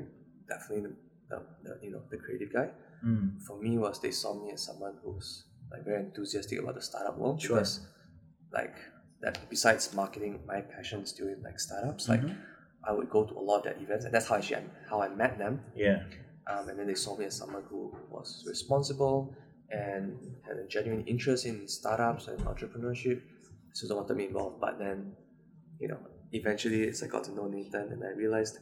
[0.49, 0.93] definitely the,
[1.29, 2.69] the, the you know the creative guy.
[3.05, 3.41] Mm.
[3.47, 7.17] For me, was they saw me as someone who's like very enthusiastic about the startup
[7.17, 7.57] world Sure.
[7.57, 7.81] because
[8.51, 8.75] like
[9.21, 12.07] that besides marketing, my passion is doing like startups.
[12.09, 12.35] Like Mhm.
[12.87, 15.01] I would go to a lot of their events, and that's how actually I, how
[15.01, 15.61] I met them.
[15.75, 16.03] Yeah.
[16.47, 19.35] Um, and then they saw me as someone who was responsible
[19.71, 20.17] and
[20.47, 23.21] had a genuine interest in startups and entrepreneurship.
[23.73, 24.61] So they wanted me involved.
[24.61, 25.13] But then,
[25.79, 25.97] you know,
[26.31, 28.59] eventually as I got to know Nathan and I realized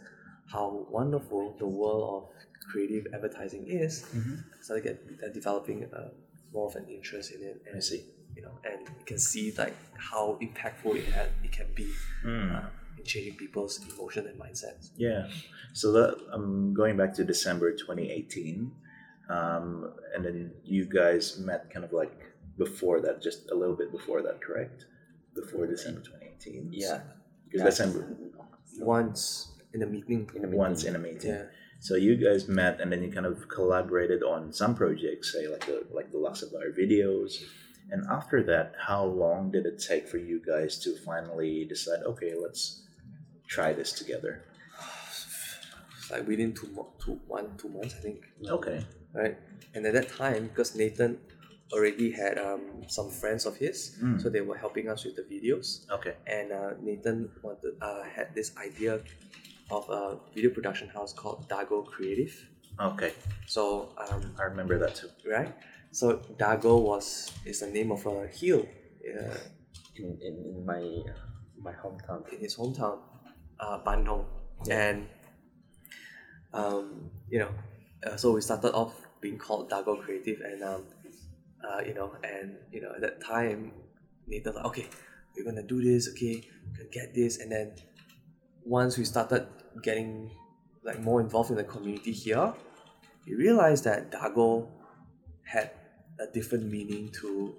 [0.52, 4.38] how wonderful the world of creative advertising is, Mhm.
[4.58, 4.98] I started get,
[5.30, 6.10] uh, developing uh,
[6.54, 7.62] more of an interest in it.
[7.68, 8.06] And, I see.
[8.36, 11.88] You know, and you can see like how impactful it, had, it can be
[12.26, 12.56] Mm.
[12.56, 12.70] uh,
[13.06, 14.90] changing people's emotion and mindsets.
[14.98, 15.28] Yeah.
[15.74, 18.72] So that I'm going back to December 2018,
[19.30, 22.14] um, and then you guys met kind of like
[22.58, 24.86] before that, just a little bit before that, correct?
[25.34, 26.70] Before December 2018.
[26.72, 27.02] Yeah.
[27.46, 27.66] Because Yeah.
[27.66, 28.18] December
[28.80, 30.58] Once in a meeting, In a meeting.
[30.58, 31.32] once in a meeting.
[31.32, 31.46] yeah.
[31.80, 35.66] So you guys met, and then you kind of collaborated on some projects, say like
[35.66, 37.44] the like the Luxembourg videos.
[37.92, 42.02] And after that, how long did it take for you guys to finally decide?
[42.04, 42.83] Okay, let's
[43.56, 44.34] try this together.
[45.98, 48.20] It's like within two, mo- two one two months I think
[48.58, 48.80] Okay.
[49.14, 49.38] right
[49.74, 51.12] and at that time because Nathan
[51.74, 52.62] already had um,
[52.98, 54.22] some friends of his Mm.
[54.22, 56.14] so they were helping us with the videos Okay.
[56.28, 58.94] and uh, Nathan wanted uh, had this idea
[59.72, 62.34] of a video production house called Dago Creative
[62.92, 63.12] Okay.
[63.56, 63.62] so
[64.04, 65.10] um, I remember that too.
[65.38, 65.52] right
[66.00, 66.06] so
[66.44, 68.62] Dago was is the name of a hill
[69.10, 69.38] uh,
[69.96, 70.84] in, in, in my
[71.68, 72.20] my hometown.
[72.34, 72.98] in his hometown,
[73.60, 74.26] uh, Bandung.
[74.70, 75.08] And,
[76.54, 77.50] um, you know,
[78.06, 80.84] uh, so we started off being called Dago Creative, and, um,
[81.64, 83.72] uh, you know, and, you know, at that time,
[84.28, 84.88] Nathan, like, okay,
[85.36, 87.40] we're gonna do this, okay, we're gonna get this.
[87.40, 87.74] And then
[88.66, 89.48] once we started
[89.82, 90.32] getting
[90.84, 92.54] like more involved in the community here,
[93.26, 94.68] we realized that Dago
[95.44, 95.72] had
[96.20, 97.56] a different meaning to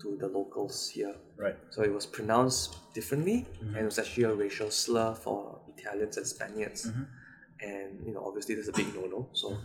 [0.00, 1.14] to the locals here.
[1.36, 1.56] Right.
[1.70, 6.26] So it was pronounced differently, and it was actually a racial slur for Italians and
[6.26, 6.86] Spaniards.
[7.60, 9.28] And you know, obviously, there's a big no-no.
[9.32, 9.56] So,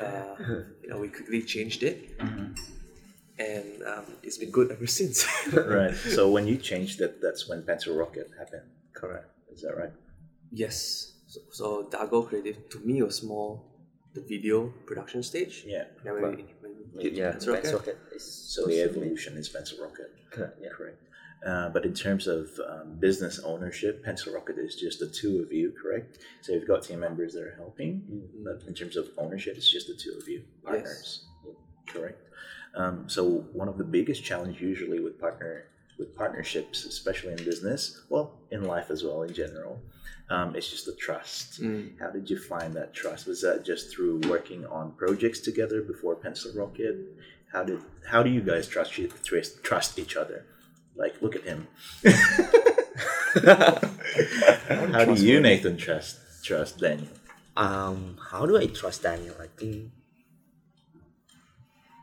[0.00, 0.34] uh,
[0.82, 2.16] you know, we quickly changed it,
[3.38, 5.26] and um, it's been good ever since.
[5.52, 5.94] right.
[5.94, 8.68] So when you changed it, that's when Pencil Rocket happened.
[8.92, 9.26] Correct.
[9.52, 9.92] Is that right?
[10.52, 11.12] Yes.
[11.26, 13.60] So, so Dago Creative to me was more
[14.14, 15.64] the video production stage.
[15.66, 15.84] Yeah.
[16.04, 16.44] Then we,
[16.92, 20.10] when Yeah, Pencil Rocket, Rocket is So the evolution is Pencil Rocket.
[20.30, 20.68] Correct, yeah.
[20.70, 21.00] Correct.
[21.46, 25.52] Uh, but in terms of um, business ownership, Pencil Rocket is just the two of
[25.52, 26.18] you, correct?
[26.40, 28.02] So you've got team members that are helping,
[28.42, 31.26] but in terms of ownership, it's just the two of you, partners.
[31.44, 31.54] yes.
[31.86, 32.18] Correct.
[32.76, 35.66] Um, so one of the biggest challenge usually with partner
[35.98, 39.80] with partnerships, especially in business, well, in life as well in general,
[40.30, 41.60] um, it's just the trust.
[41.60, 41.98] Mm.
[42.00, 43.26] How did you find that trust?
[43.26, 46.96] Was that just through working on projects together before Pencil Rocket?
[47.52, 50.44] How did how do you guys trust you, trust, trust each other?
[50.96, 51.66] Like, look at him.
[54.92, 57.08] how do you, Nathan, trust trust Daniel?
[57.56, 59.34] Um, how do I trust Daniel?
[59.40, 59.90] I think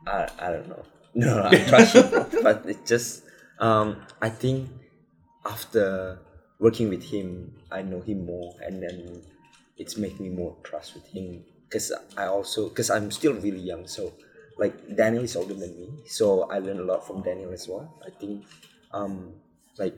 [0.07, 0.83] I, I don't know.
[1.13, 2.25] No, I trust him, bro.
[2.41, 3.23] but it just
[3.59, 4.69] um I think
[5.45, 6.19] after
[6.61, 9.21] working with him, I know him more, and then
[9.77, 11.43] it's make me more trust with him.
[11.69, 14.13] Cause I also cause I'm still really young, so
[14.57, 17.87] like Daniel is older than me, so I learned a lot from Daniel as well.
[18.05, 18.45] I think
[18.93, 19.33] um
[19.79, 19.95] like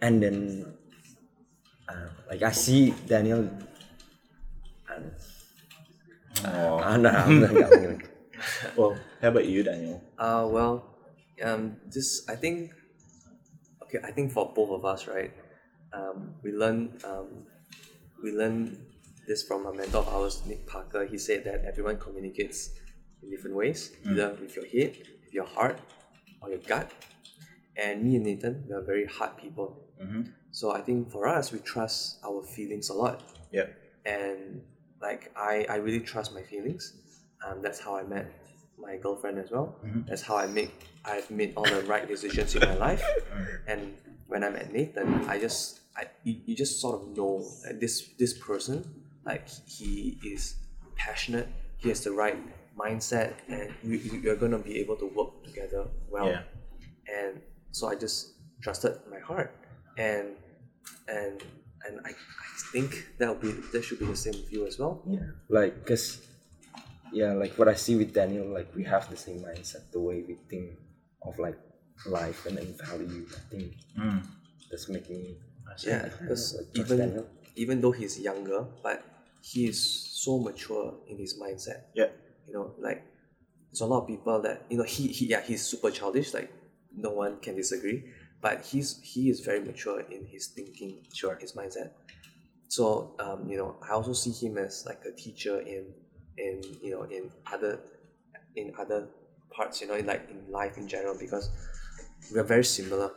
[0.00, 0.74] and then
[1.88, 3.48] uh, like I see Daniel.
[4.88, 5.12] And,
[6.44, 6.78] Oh.
[6.78, 7.98] uh, no, I'm not, I'm gonna,
[8.76, 10.02] Well, how about you, Daniel?
[10.18, 10.84] Uh, well,
[11.42, 12.72] um, this I think.
[13.88, 15.32] Okay, I think for both of us, right?
[15.92, 17.46] Um, we learn um,
[18.22, 18.78] we learn
[19.26, 21.06] this from a mentor of ours, Nick Parker.
[21.06, 22.70] He said that everyone communicates
[23.22, 25.78] in different ways, either with your head, with your heart,
[26.42, 26.90] or your gut.
[27.76, 29.84] And me and Nathan, we are very heart people.
[30.50, 33.22] So I think for us, we trust our feelings a lot
[33.52, 33.66] Yeah.
[34.04, 34.62] and
[35.00, 36.94] like I, I really trust my feelings.
[37.46, 38.26] Um, that's how I met
[38.78, 39.76] my girlfriend as well.
[40.08, 43.02] That's how I make I've made all the right decisions in my life.
[43.66, 43.94] And
[44.26, 48.08] when I met Nathan, I just I you, you just sort of know that this
[48.18, 48.84] this person
[49.24, 50.56] like he is
[50.96, 51.48] passionate.
[51.76, 52.36] He has the right
[52.76, 56.42] mindset, and you- you're gonna be able to work together well Yeah.
[57.18, 57.40] and
[57.72, 59.50] so I just trusted my heart,
[59.98, 60.36] and
[61.08, 61.42] and
[61.86, 65.02] and I, I think that'll be that should be the same with you as well.
[65.06, 66.18] yeah, like cause
[67.12, 70.22] yeah, like what I see with Daniel, like we have the same mindset, the way
[70.28, 70.76] we think
[71.22, 71.58] of like
[72.06, 73.26] life and then value.
[73.30, 74.22] I think Mm.
[74.70, 75.36] that's making me
[75.86, 77.26] Yeah, because like, even Daniel.
[77.56, 79.04] even though he's younger, but
[79.42, 79.78] he is
[80.24, 81.84] so mature in his mindset.
[81.94, 82.10] Yeah.
[82.46, 83.04] You know, like
[83.70, 86.34] there's a lot of people that you know he, he yeah he's super childish.
[86.34, 86.50] Like
[86.96, 91.36] no one can disagree, but he's he is very mature in his thinking, Sure.
[91.36, 91.90] his mindset.
[92.68, 95.84] So um, you know, I also see him as like a teacher in
[96.36, 97.80] in you know in other
[98.56, 99.08] in other
[99.58, 99.80] parts.
[99.80, 101.50] You know, in like in life in general because
[102.32, 103.10] we are very similar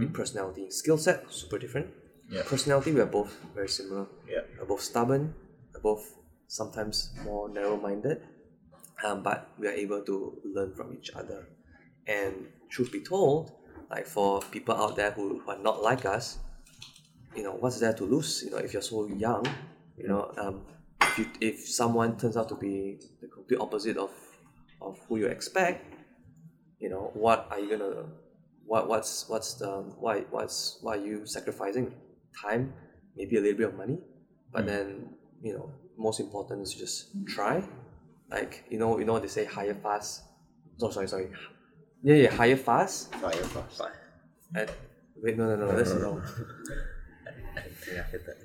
[0.00, 0.64] in personality.
[0.70, 1.88] Skill set super different.
[2.30, 2.42] Yeah.
[2.54, 4.04] Personality we are both very similar.
[4.34, 4.44] Yeah.
[4.58, 5.34] We're both stubborn.
[5.72, 6.04] We're both
[6.46, 8.18] sometimes more narrow-minded,
[9.04, 11.40] um, but we are able to learn from each other.
[12.06, 12.34] And
[12.68, 13.52] truth be told,
[13.90, 16.38] like for people out there who, who are not like us,
[17.36, 18.42] you know, what's there to lose?
[18.44, 19.44] You know, if you're so young,
[19.96, 20.56] you know, um,
[21.00, 24.10] if you, if someone turns out to be the complete opposite of
[24.80, 25.84] of who you expect,
[26.78, 28.06] you know, what are you gonna,
[28.64, 31.94] what what's what's the why what's why are you sacrificing
[32.40, 32.72] time,
[33.16, 33.98] maybe a little bit of money,
[34.52, 34.68] but hmm.
[34.68, 35.08] then
[35.42, 37.62] you know, most important is just try.
[38.30, 40.22] Like you know, you know they say, hire fast.
[40.80, 41.30] Oh, sorry, sorry.
[42.02, 43.12] Yeah, yeah, hire fast.
[43.14, 43.82] hire fast.
[44.54, 44.70] And
[45.16, 46.22] wait, no, no, no, that's wrong.
[47.92, 48.36] Yeah, I get that.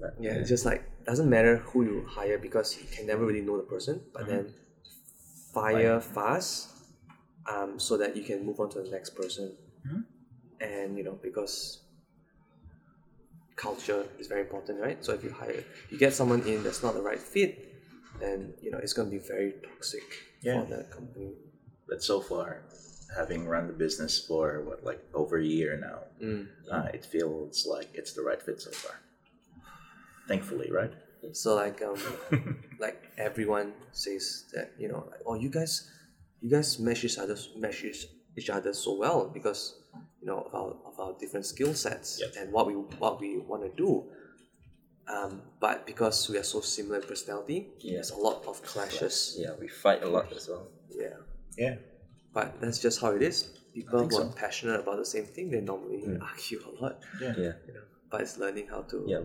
[0.00, 3.42] But, Yeah, it's just like doesn't matter who you hire because you can never really
[3.42, 4.00] know the person.
[4.12, 4.30] But hmm.
[4.30, 4.54] then
[5.52, 6.70] fire fast,
[7.52, 9.52] um, so that you can move on to the next person.
[10.60, 11.80] And you know because
[13.56, 15.04] culture is very important, right?
[15.04, 17.74] So if you hire, you get someone in that's not the right fit,
[18.20, 20.02] then you know it's gonna be very toxic
[20.40, 20.62] Yeah.
[20.64, 21.32] for the company.
[21.88, 22.62] But so far,
[23.16, 26.46] having run the business for what, like over a year now, Mm.
[26.70, 29.00] uh, it feels like it's the right fit so far.
[30.28, 30.92] Thankfully, right?
[31.32, 31.98] So like um
[32.80, 35.88] like everyone says that you know like, oh you guys
[36.40, 38.06] you guys mesh each other mesh each,
[38.36, 39.76] each other so well because
[40.20, 42.30] you know of our of our different skill sets Yep.
[42.38, 44.04] and what we what we want to do.
[45.08, 47.94] Um, but because we are so similar in personality, Yeah.
[47.94, 49.36] there's a lot of clashes.
[49.38, 50.68] yeah, we fight a lot as well.
[50.90, 51.16] Yeah.
[51.58, 51.74] Yeah.
[52.32, 53.42] But that's just how it is.
[53.74, 54.28] People think who so.
[54.28, 57.00] are passionate about the same thing, they normally argue a lot.
[57.20, 57.34] Yeah.
[57.36, 59.20] Yeah, You know, but it's learning how to yeah,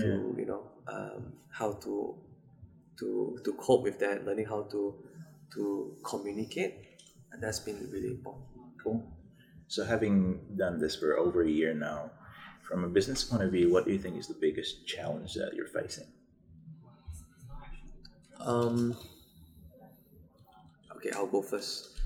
[0.00, 2.14] to you know um, how to
[2.98, 4.94] to to cope with that learning how to
[5.52, 6.74] to communicate
[7.32, 8.48] and that's been really important
[8.82, 9.04] Cool.
[9.66, 12.10] So, having done this for over a year now,
[12.62, 15.52] from a business point of view, what do you think is the biggest challenge that
[15.54, 16.06] you're facing?
[18.40, 18.96] um
[20.94, 21.98] okay i'll go first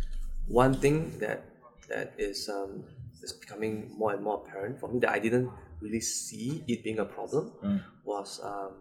[0.48, 1.44] one thing that
[1.90, 2.82] that is um
[3.22, 5.50] is becoming more and more apparent for me that i didn't
[5.82, 7.44] really see it being a problem
[8.04, 8.72] was um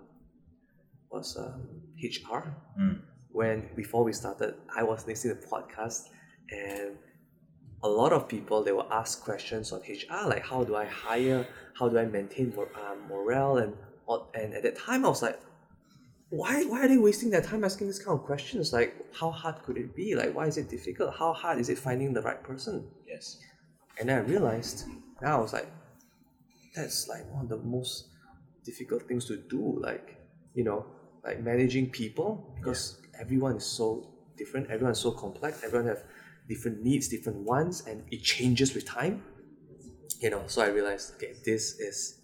[1.11, 1.61] was um,
[2.01, 2.43] hr
[2.79, 3.01] Mm.
[3.31, 6.01] when before we started, I was listening to the podcast
[6.51, 6.91] and
[7.83, 11.41] a lot of people they will ask questions on HR like how do I hire,
[11.77, 13.73] how do I maintain mor- um, morale and
[14.39, 15.39] and at that time I was like,
[16.29, 18.71] why why are they wasting their time asking this kind of questions?
[18.77, 20.15] Like how hard could it be?
[20.15, 21.09] Like why is it difficult?
[21.21, 22.87] How hard is it finding the right person?
[23.07, 23.25] Yes.
[23.99, 24.85] And then I realized,
[25.21, 25.69] now I was like,
[26.75, 28.07] that's like one of the most
[28.63, 29.79] difficult things to do.
[29.79, 30.17] Like,
[30.53, 30.85] you know,
[31.23, 36.03] like managing people because everyone is so different, everyone is so complex, everyone have
[36.47, 39.23] different needs, different wants, and it changes with time.
[40.19, 42.21] You know, so I realized, okay, this is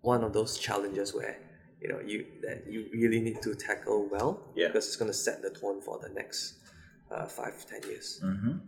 [0.00, 1.36] one of those challenges where
[1.80, 4.68] you know you that you really need to tackle well Yeah.
[4.68, 6.54] because it's going to set the tone for the next
[7.10, 8.20] uh, five ten years.
[8.22, 8.58] hmm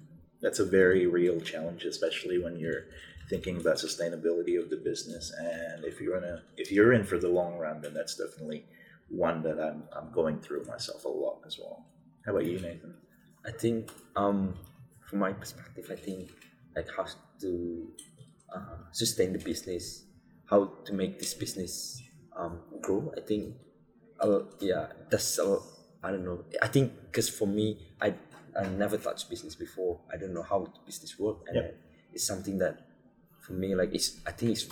[0.40, 2.84] That's a very real challenge, especially when you're
[3.31, 5.33] thinking about sustainability of the business.
[5.39, 8.64] And if you're in a if you're in for the long run, then that's definitely
[9.09, 11.87] one that I'm I'm going through myself a lot as well.
[12.26, 12.95] How about you, Nathan?
[13.47, 14.55] I think um,
[15.09, 16.31] from my perspective, I think
[16.76, 17.07] like how
[17.41, 17.89] to
[18.55, 20.05] uh, sustain the business,
[20.51, 22.03] how to make this business
[22.37, 23.12] um, grow.
[23.16, 23.55] I think,
[24.20, 25.59] uh, yeah, that's uh,
[26.03, 26.45] I don't know.
[26.61, 28.14] I think because for me, I
[28.61, 30.01] I never touched business before.
[30.12, 31.76] I don't know how business work, and Yep.
[32.14, 32.89] it's something that
[33.41, 34.18] for me like it's.
[34.26, 34.66] I think it's.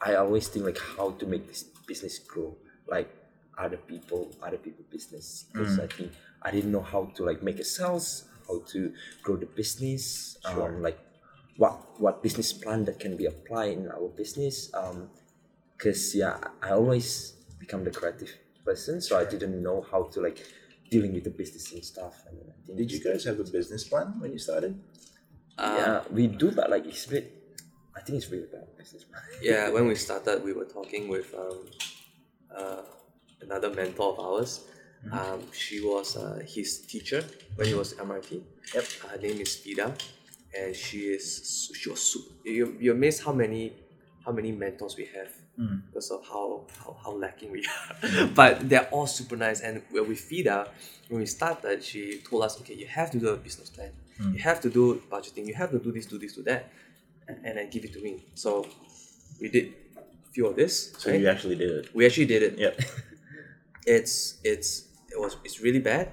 [0.00, 2.56] I always think like how to make this business grow,
[2.88, 3.08] like
[3.58, 5.46] other people, other people business.
[5.52, 6.12] Because I think
[6.42, 8.92] I didn't know how to like make a sales, how to
[9.22, 10.68] grow the business, Sure.
[10.68, 10.98] um, like
[11.56, 14.70] what what business plan that can be applied in our business.
[14.74, 15.08] Um,
[15.76, 18.30] because yeah, I always become the creative
[18.64, 20.38] person, so I didn't know how to like
[20.90, 22.22] dealing with the business and stuff.
[22.28, 24.78] And I think Did you guys have a business plan when you started?
[25.58, 27.32] yeah, we do, but like it's a bit.
[27.96, 29.06] I think it's really bad business
[29.42, 31.58] yeah, when we started, we were talking with um,
[32.54, 32.82] uh,
[33.40, 34.64] another mentor of ours.
[35.12, 37.24] Um, she was uh, his teacher
[37.54, 38.42] when he was at RMIT.
[38.74, 38.84] Yep.
[39.08, 39.94] Her name is Vida,
[40.58, 43.72] and she is she was super, you you amazed how many
[44.24, 45.30] how many mentors we have
[45.86, 48.26] because of how, how how lacking we are.
[48.34, 49.60] but they're all super nice.
[49.60, 50.68] And when with Vida,
[51.08, 53.92] when we started, she told us, okay, you have to do a business plan.
[54.32, 55.46] You have to do budgeting.
[55.46, 56.70] You have to do this, do this, do that,
[57.28, 58.24] and, then give it to me.
[58.34, 58.66] So
[59.40, 60.92] we did a few of this.
[60.98, 61.20] So right?
[61.20, 61.94] you actually did it.
[61.94, 62.80] we actually did it Yep.
[63.86, 66.10] it's it's it was it's really bad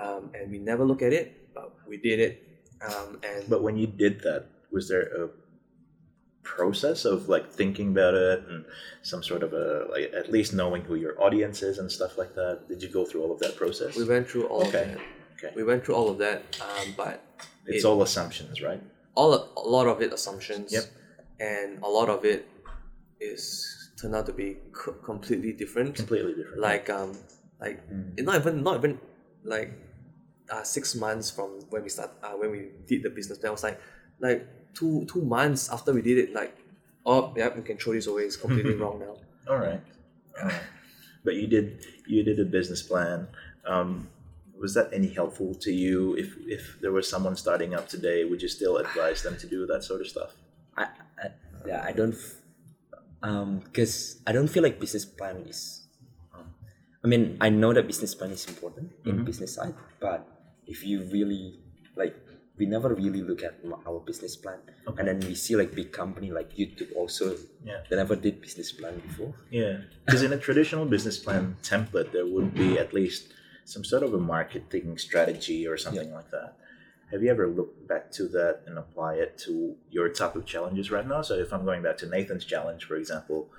[0.00, 2.42] um, and we never look at it but we did it
[2.86, 5.28] um, and But when you did that, was there a
[6.42, 8.64] process of like thinking about it and
[9.02, 12.34] some sort of a like at least knowing who your audience is and stuff like
[12.34, 12.66] that?
[12.68, 13.96] Did you go through all of that process?
[13.96, 14.82] we went through all Okay.
[14.82, 15.00] of that
[15.38, 15.52] Okay.
[15.56, 17.22] we went through all of that um, but
[17.66, 18.82] It's it- all assumptions, right?
[19.14, 20.84] All a lot of it assumptions Yep.
[21.40, 22.48] and a lot of it
[23.20, 26.60] is turned out to be co- completely different Completely different.
[26.60, 27.16] like um
[27.60, 27.80] like
[28.16, 28.98] it not even not even
[29.44, 29.70] like
[30.50, 33.52] uh, six months from when we start uh, when we did the business plan I
[33.52, 33.80] was like
[34.20, 36.56] like two two months after we did it like
[37.06, 39.16] oh yeah we can throw this away it's completely wrong now
[39.48, 39.80] All right.
[40.40, 40.62] All right.
[41.24, 43.28] But you did you did a business plan.
[43.66, 44.08] Um,
[44.62, 46.14] was that any helpful to you?
[46.22, 49.66] If if there was someone starting up today, would you still advise them to do
[49.66, 50.30] that sort of stuff?
[50.76, 50.84] I,
[51.22, 51.26] I
[51.66, 52.36] yeah, I don't, f-
[53.22, 55.86] um, because I don't feel like business plan is.
[56.34, 56.46] Um,
[57.04, 60.20] I mean, I know that business plan is important in business side, but
[60.66, 61.60] if you really
[61.96, 62.16] like,
[62.58, 63.54] we never really look at
[63.86, 64.58] our business plan,
[64.98, 67.80] and then we see like big company like YouTube also, Yeah.
[67.90, 69.34] they never did business plan before.
[69.50, 73.32] Yeah, because in a traditional business plan template, there would be at least
[73.64, 76.56] some sort of a marketing strategy or something like that.
[77.10, 80.90] Have you ever looked back to that and apply it to your type of challenges
[80.90, 81.20] right now?
[81.22, 83.50] So, if I'm going back to Nathan's challenge, for example,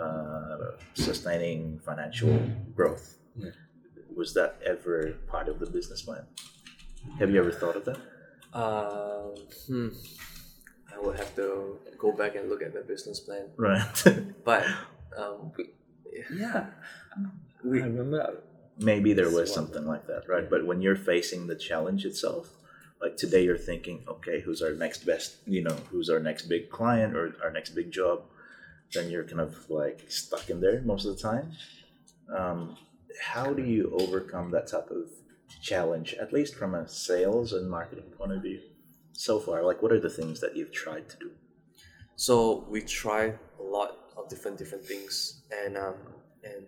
[0.00, 2.38] uh, sustaining financial
[2.74, 3.50] growth, Yeah.
[4.16, 6.24] was that ever part of the business plan?
[7.18, 7.98] Have you ever thought of that?
[8.54, 9.34] Um,
[9.66, 9.88] hmm.
[10.94, 13.46] I would have to go back and look at the business plan.
[13.56, 14.04] Right.
[14.44, 14.64] But
[15.16, 15.52] um,
[16.32, 16.66] Yeah,
[17.64, 18.42] we, I remember.
[18.78, 20.48] Maybe there was something like that, right?
[20.48, 22.50] But when you're facing the challenge itself,
[23.00, 26.70] like today you're thinking, okay, who's our next best, you know, who's our next big
[26.70, 28.22] client or our next big job,
[28.92, 31.52] then you're kind of like stuck in there most of the time.
[32.34, 32.76] Um,
[33.20, 35.08] how do you overcome that type of
[35.62, 38.60] challenge, at least from a sales and marketing point of view?
[39.12, 41.30] So far, like what are the things that you've tried to do?
[42.16, 45.94] so we tried a lot of different different things and um
[46.44, 46.64] and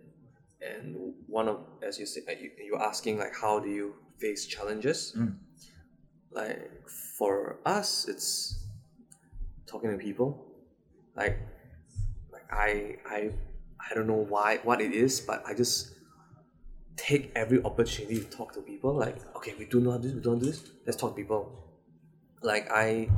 [0.67, 5.15] and one of as you say you, you're asking like how do you face challenges?
[5.17, 5.37] Mm.
[6.33, 6.89] like
[7.19, 8.67] for us it's
[9.67, 10.45] talking to people.
[11.17, 11.39] Like
[12.33, 13.31] like i i
[13.91, 15.95] i don't know why what it is but i just
[16.97, 18.95] take every opportunity to talk to people.
[18.95, 21.43] Like okay we do not do this we don't do this let's talk to people.
[22.43, 23.09] Like i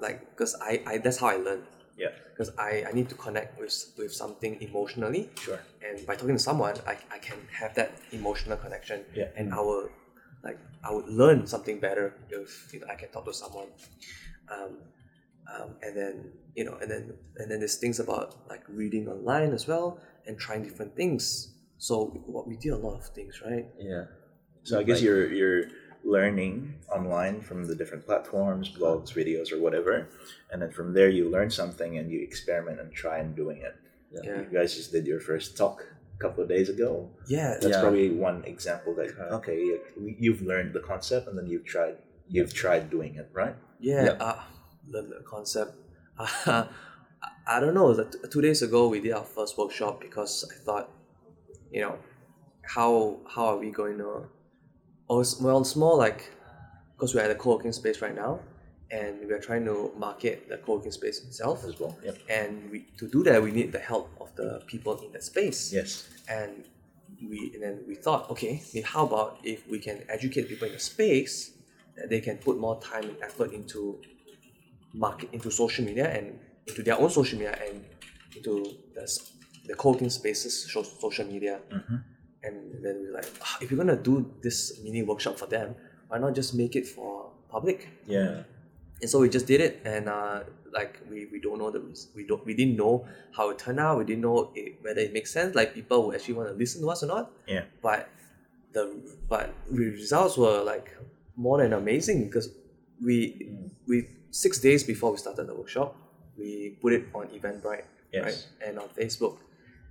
[0.00, 1.62] like because I, I that's how i learn
[1.96, 5.30] Yeah, because I, I need to connect with with something emotionally.
[5.46, 5.60] Sure.
[5.86, 8.98] and by talking to someone I, I can have that emotional connection.
[9.14, 9.28] Yeah.
[9.38, 9.88] and I will
[10.44, 13.68] like I would learn something better if you know I can talk to someone.
[14.54, 14.72] Um,
[15.52, 16.14] um, and then
[16.54, 17.04] you know and then
[17.38, 21.24] and then there's things about like reading online as well and trying different things.
[21.78, 21.94] So
[22.26, 23.66] what we did a lot of things right?
[23.78, 24.04] Yeah,
[24.64, 25.62] So I guess Like- you're you're
[26.06, 30.08] learning online from the different platforms, blogs, videos, or whatever,
[30.50, 33.74] and then from there you learn something and you experiment and try and doing it.
[34.14, 35.78] yeah You guys just did your first talk
[36.16, 36.90] a couple of days ago.
[37.36, 37.80] yeah That's Yeah.
[37.84, 41.96] probably one example that okay, you- you've learned the concept and then you've tried
[42.34, 43.56] you've tried doing it, right?
[43.90, 44.16] yeah Yeah.
[44.28, 44.40] uh,
[44.92, 45.72] learn the concept
[46.52, 46.64] Uh,
[47.54, 47.86] I don't know.
[48.00, 50.86] Like, two days ago, we did our first workshop because I thought,
[51.74, 51.96] you know,
[52.74, 52.90] how
[53.34, 54.10] how are we going to?
[55.10, 56.32] It's, well, it's more like
[56.94, 58.40] because we're at a co-working space right now,
[58.90, 61.98] and we are trying to market the co-working space itself as well.
[62.02, 62.18] Yep.
[62.30, 65.72] And we, to do that, we need the help of the people in that space.
[65.72, 66.08] Yes.
[66.28, 66.64] And
[67.28, 70.80] we and then we thought, okay, how about if we can educate people in the
[70.80, 71.52] space
[71.96, 74.00] that they can put more time and effort into
[74.92, 77.84] market into social media and into their own social media and
[78.34, 79.20] into the,
[79.66, 81.60] the co-working spaces social media.
[81.72, 81.96] Mm-hmm.
[82.46, 85.74] And then we're like, "Ah, if we're gonna do this mini workshop for them,
[86.08, 87.10] why not just make it for
[87.50, 87.88] public?
[88.06, 88.42] Yeah.
[89.02, 90.40] and so we just did it and uh,
[90.78, 91.82] like we, we don't know the
[92.16, 92.94] we don't we didn't know
[93.36, 96.14] how it turned out we didn't know it, whether it makes sense like people would
[96.16, 97.24] actually want to listen to us or not
[97.54, 97.64] Yeah.
[97.88, 98.08] but
[98.72, 98.84] the
[99.28, 100.88] but the results were like
[101.46, 102.48] more than amazing because
[103.08, 103.16] we
[103.86, 103.96] we
[104.30, 105.90] six days before we started the workshop
[106.40, 106.48] we
[106.80, 107.84] put it on Eventbrite
[108.16, 108.24] Yes.
[108.26, 109.36] right and on Facebook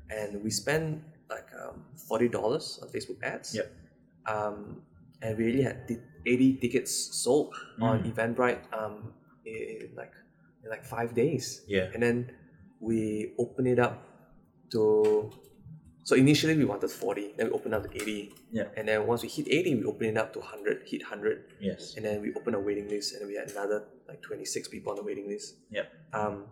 [0.10, 0.88] and we spent
[1.30, 3.72] like um, forty dollars on Facebook ads Yep.
[4.28, 4.82] um,
[5.22, 6.92] and we really had t- 80 tickets
[7.24, 8.14] sold on Mm.
[8.14, 9.14] Eventbrite um,
[9.46, 10.14] in like
[10.64, 11.62] in like five days.
[11.68, 11.90] Yeah.
[11.94, 12.32] And then
[12.80, 14.02] we opened it up
[14.72, 15.30] to
[16.04, 18.34] so initially we wanted 40, then we opened up to 80.
[18.52, 18.66] Yeah.
[18.78, 21.46] And then once we hit 80, we opened it up to 100, hit 100.
[21.60, 21.96] Yes.
[21.96, 24.98] And then we opened a waiting list and we had another like 26 people on
[24.98, 25.56] the waiting list.
[25.72, 25.92] Yep.
[26.14, 26.46] Um,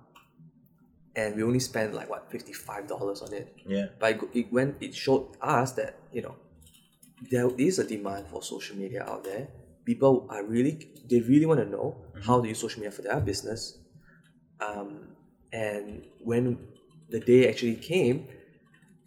[1.15, 3.87] and we only spent like what $55 on it Yeah.
[3.99, 6.35] but it, when it showed us that you know
[7.31, 9.47] there is a demand for social media out there
[9.85, 10.73] people are really
[11.09, 11.95] they really want to know
[12.25, 13.77] how to use social media for their business
[14.59, 15.07] um,
[15.51, 16.57] and when
[17.09, 18.27] the day actually came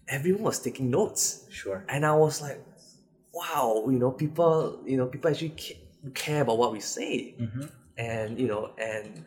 [0.08, 1.84] everyone was taking notes Sure.
[1.88, 2.60] and i was like
[3.34, 5.80] wow you know people you know people actually ca-
[6.14, 7.64] care about what we say Mm-hmm.
[7.98, 9.24] and you know and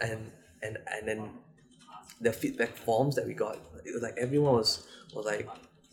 [0.00, 0.20] and
[0.62, 1.30] and and then
[2.20, 5.48] the feedback forms that we got it was like everyone was was like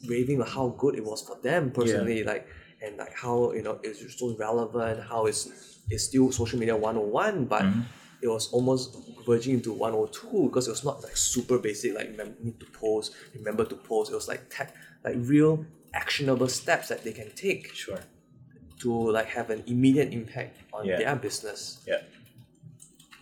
[0.07, 2.47] raving about how good it was for them personally like
[2.81, 7.45] and like how you know it's so relevant how it's it's still social media 101
[7.45, 7.81] but mm-hmm.
[8.21, 12.09] it was almost verging into 102 because it was not like super basic like
[12.43, 14.73] need to post remember to post it was like tech
[15.03, 17.99] like real actionable steps that they can take Sure.
[18.79, 20.97] to like have an immediate impact on Yeah.
[20.97, 22.01] their business Yeah.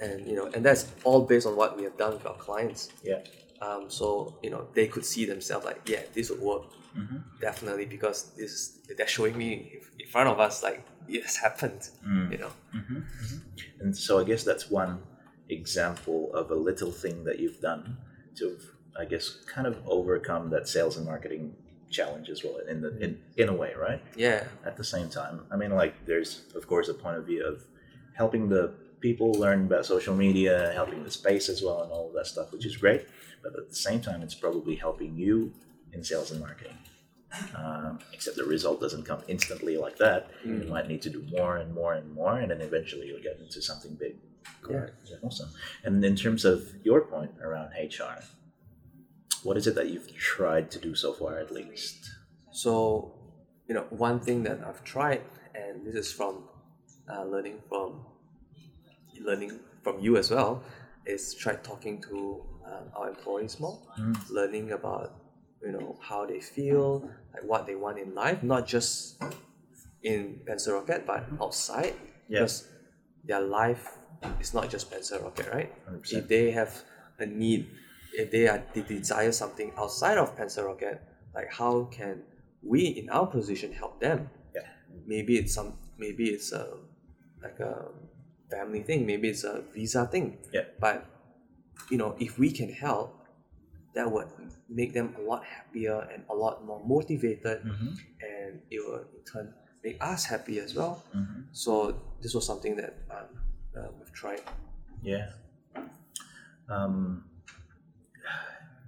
[0.04, 2.82] And you know and that's all based on what we have done with our clients
[3.12, 3.22] Yeah.
[3.66, 4.08] um, so
[4.46, 6.66] you know they could see themselves like yeah this would work
[7.02, 7.20] Mm-hmm.
[7.48, 8.54] definitely because this
[8.98, 9.50] they're showing me
[10.04, 10.80] in front of us like
[11.16, 11.82] it has happened
[12.12, 12.28] Mm.
[12.34, 12.52] you know
[13.82, 14.94] And so I guess that's one
[15.50, 17.98] example of a little thing that you've done
[18.38, 18.58] to,
[19.02, 19.26] I guess,
[19.56, 21.56] kind of overcome that sales and marketing
[21.90, 24.02] challenge as well in the in, in a way, right?
[24.16, 27.42] yeah At the same time, I mean, like there's of course a point of view
[27.52, 27.56] of
[28.22, 28.64] helping the
[29.04, 32.52] people learn about social media, helping the space as well, and all of that stuff,
[32.52, 33.02] which is great.
[33.44, 35.54] But at the same time, it's probably helping you
[35.92, 36.78] in sales and marketing.
[37.56, 40.32] Um, except the result doesn't come instantly like that.
[40.46, 43.40] You might need to do more and more and more, and then eventually you'll get
[43.40, 44.16] into something big.
[44.62, 44.94] Correct.
[45.06, 45.50] Yeah, awesome.
[45.84, 48.18] And in terms of your point around HR,
[49.44, 52.10] what is it that you've tried to do so far, at least?
[52.54, 53.12] so
[53.68, 55.22] you know one thing that i've tried
[55.56, 56.44] and this is from
[57.12, 58.06] uh, learning from
[59.24, 60.64] learning from you as well
[61.06, 64.16] is try talking to um, our employees more mm.
[64.30, 65.16] learning about
[65.62, 67.02] you know how they feel
[67.34, 69.22] like what they want in life not just
[70.04, 71.94] in pencil rocket but outside
[72.28, 72.40] Yeah.
[72.40, 72.68] because
[73.26, 73.98] their life
[74.40, 76.14] is not just pencil rocket right 100%.
[76.20, 76.84] if they have
[77.20, 77.68] a need
[78.14, 81.02] if they are they desire something outside of pencil rocket
[81.36, 82.24] like how can
[82.62, 84.68] we in our position help them Yeah.
[85.06, 86.78] maybe it's some maybe it's a
[87.42, 87.90] like a
[88.54, 90.26] family thing maybe it's a visa thing
[90.58, 90.66] Yeah.
[90.86, 90.98] but
[91.92, 93.10] you know if we can help
[93.96, 94.28] that would
[94.80, 97.58] make them a lot happier and a lot more motivated
[98.32, 99.46] and it will in turn
[99.86, 100.94] make us happy as well
[101.52, 101.72] so
[102.22, 103.28] this was something that um,
[103.78, 104.42] uh, we've tried
[105.04, 105.28] Yeah.
[106.70, 107.26] Um,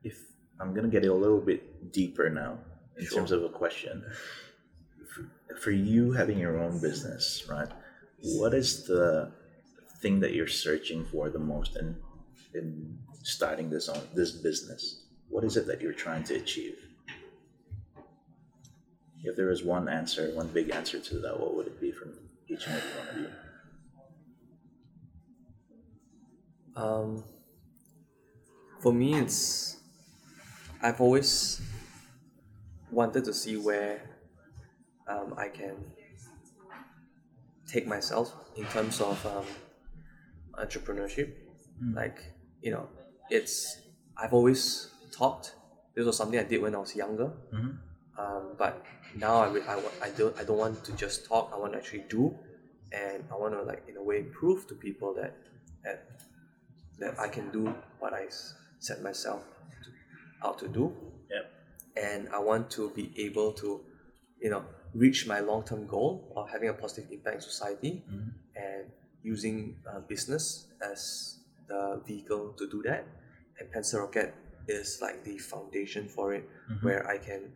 [0.04, 0.16] if
[0.60, 2.58] I'm gonna get a little bit deeper now
[2.98, 3.18] in Sure.
[3.20, 3.96] terms of a question,
[5.12, 5.24] for,
[5.64, 7.68] for you having your own business, right?
[8.40, 9.32] What is the
[10.00, 11.96] thing that you're searching for the most in
[12.54, 15.04] in starting this on this business?
[15.30, 16.78] What is it that you're trying to achieve?
[19.24, 22.14] If there was one answer, one big answer to that, what would it be from
[22.48, 23.30] each and every one of you?
[26.76, 27.24] Um,
[28.80, 29.78] for me, it's
[30.82, 31.62] I've always
[32.92, 34.02] wanted to see where
[35.08, 35.76] um, I can
[37.68, 39.46] take myself in terms of um,
[40.60, 41.34] entrepreneurship.
[41.80, 41.96] Hmm.
[41.96, 42.20] Like
[42.62, 42.88] you know,
[43.30, 43.82] it's
[44.18, 45.56] I've always talked.
[45.96, 47.32] This was something I did when I was younger.
[47.54, 47.72] Mm-hmm.
[48.18, 48.84] Um, but
[49.16, 51.52] now I, I, I don't I don't want to just talk.
[51.54, 52.34] I want to actually do,
[52.92, 55.36] and I want to like in a way prove to people that
[55.84, 56.08] that
[57.00, 58.28] that I can do what I
[58.80, 59.44] set myself
[59.84, 60.94] to, out to do
[61.30, 61.52] Yep.
[61.98, 63.82] and I want to be able to,
[64.42, 68.30] you know, reach my long term goal of having a positive impact in society mm-hmm.
[68.56, 68.92] and
[69.26, 73.04] using uh, business as the vehicle to do that.
[73.60, 74.34] And Pencil Rocket
[74.68, 76.48] is like the foundation for it,
[76.82, 77.52] where I can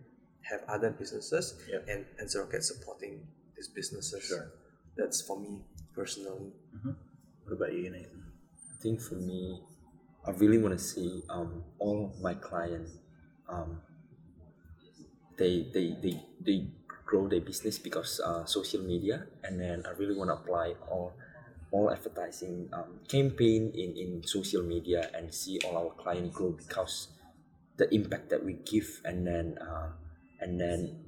[0.50, 1.86] have other businesses Yep.
[1.88, 3.22] and Pencil Rocket supporting
[3.56, 4.26] these businesses.
[4.26, 4.50] Sure.
[4.98, 5.62] That's for me
[5.94, 6.52] personally.
[7.44, 8.24] What about you, Nathan?
[8.74, 9.62] I think for me,
[10.26, 12.92] I really want to see um, all my clients,
[13.48, 13.82] um,
[15.38, 16.16] they, they, they,
[16.46, 16.68] they
[17.06, 21.14] grow their business because uh, social media, and then I really want to apply all
[21.72, 27.10] all advertising um, campaign in, in social media and see all our client grow because
[27.78, 29.90] the impact that we give and then uh,
[30.42, 31.00] and then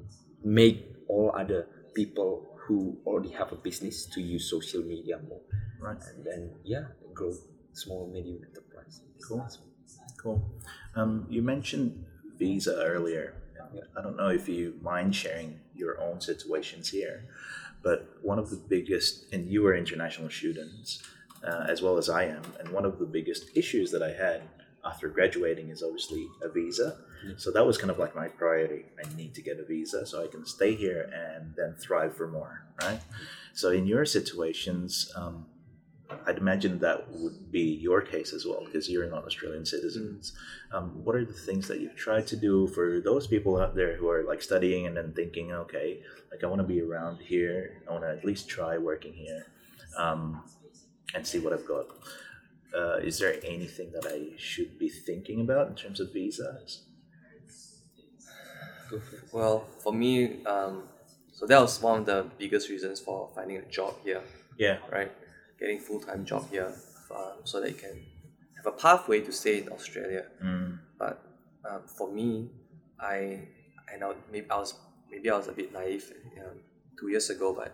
[0.44, 5.42] make all other people who already have a business to use social media more
[5.82, 5.98] Right.
[6.14, 6.84] and then yeah
[7.14, 7.34] grow
[7.74, 9.48] small medium enterprise Cool.
[10.22, 10.42] Cool.
[10.96, 12.06] Um, you mentioned
[12.38, 13.34] visa earlier.
[13.74, 13.82] Yeah.
[13.98, 17.26] I don't know if you mind sharing your own situations here,
[17.84, 21.02] but one of the biggest, and you are international students
[21.44, 24.44] uh, as well as I am, and one of the biggest issues that I had
[24.84, 26.98] after graduating is obviously a visa.
[27.38, 28.86] So that was kind of like my priority.
[28.98, 32.28] I need to get a visa so I can stay here and then thrive for
[32.28, 33.00] more, right?
[33.54, 35.46] So in your situations, um,
[36.28, 40.34] I'd imagine that would be your case as well because you're not Australian citizens.
[40.72, 43.96] Um, what are the things that you've tried to do for those people out there
[43.96, 46.02] who are like studying and then thinking, okay,
[46.32, 49.48] like I want to be around here, I want to at least try working here,
[49.98, 50.44] um,
[51.14, 51.88] and see what I've got.
[52.76, 56.86] Uh, is there anything that I should be thinking about in terms of visas?
[58.92, 60.84] go for it Well, for me, um,
[61.32, 64.22] so that was one of the biggest reasons for finding a job here.
[64.58, 64.78] Yeah.
[64.92, 65.12] right?
[65.62, 66.74] Getting full time job here,
[67.16, 67.96] um, so that you can
[68.58, 70.24] have a pathway to stay in Australia.
[70.44, 71.16] Mm, But
[71.70, 72.50] um, for me,
[73.00, 73.48] I
[73.92, 74.74] I know maybe I was
[75.12, 76.06] maybe I was a bit naive
[76.42, 76.58] um,
[77.00, 77.72] two years ago, but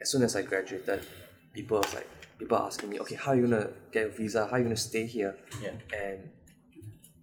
[0.00, 1.00] as soon as I graduated,
[1.52, 2.08] people was like
[2.38, 4.46] people are asking me, okay, how are you gonna get a visa?
[4.46, 5.36] How are you gonna stay here?
[5.62, 5.76] yeah.
[5.94, 6.20] and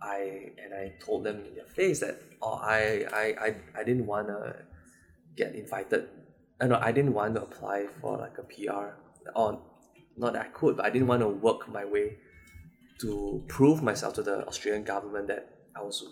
[0.02, 4.06] I and I told them in their face that oh I I, I, I didn't
[4.06, 4.56] wanna
[5.36, 6.08] get invited.
[6.62, 8.88] Uh, know I didn't want to apply for like a PR
[9.36, 9.62] or
[10.18, 12.18] not that I could, but I didn't want to work my way
[13.00, 16.04] to prove myself to the Australian government that I was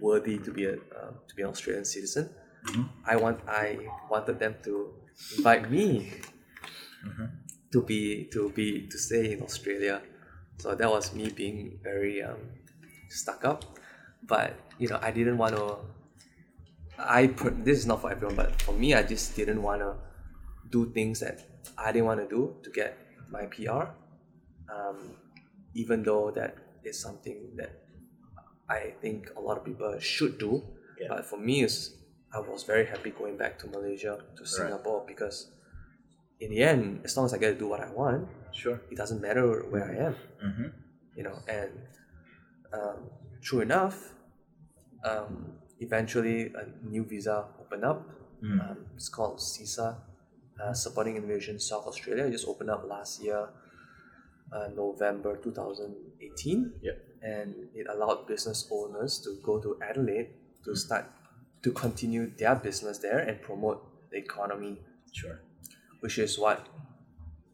[0.00, 2.30] worthy to be a uh, to be an Australian citizen.
[3.04, 3.78] I want I
[4.10, 4.94] wanted them to
[5.36, 6.12] invite me
[7.72, 10.02] to be to be to stay in Australia.
[10.58, 12.38] So that was me being very um,
[13.08, 13.64] stuck up.
[14.22, 15.78] But you know, I didn't want to.
[16.98, 19.96] I per- this is not for everyone, but for me, I just didn't want to
[20.72, 21.36] do things that
[21.78, 22.96] I didn't want to do to get
[23.30, 23.84] my PR.
[24.72, 24.98] Um,
[25.74, 27.72] even though that is something that
[28.68, 30.62] I think a lot of people should do.
[31.00, 31.08] Yeah.
[31.10, 31.96] But for me, is
[32.34, 35.50] I was very happy going back to Malaysia to Singapore because
[36.40, 38.80] in the end, as long as I get to do what I want, Sure.
[38.90, 40.14] it doesn't matter where I am,
[40.44, 40.68] Mm-hmm.
[41.16, 41.36] you know.
[41.48, 41.72] And
[42.72, 42.98] um,
[43.40, 44.12] true enough,
[45.04, 48.00] um, eventually a new visa opened up.
[48.42, 49.96] Um, it's called SISA,
[50.60, 52.30] uh, Supporting Innovation South Australia.
[52.30, 53.48] Just opened up last year,
[54.52, 56.98] uh, November 2018 Yep.
[57.22, 60.28] and it allowed business owners to go to Adelaide
[60.64, 61.06] to start
[61.62, 64.80] to continue their business there and promote the economy,
[65.12, 65.40] Sure.
[66.00, 66.66] which is what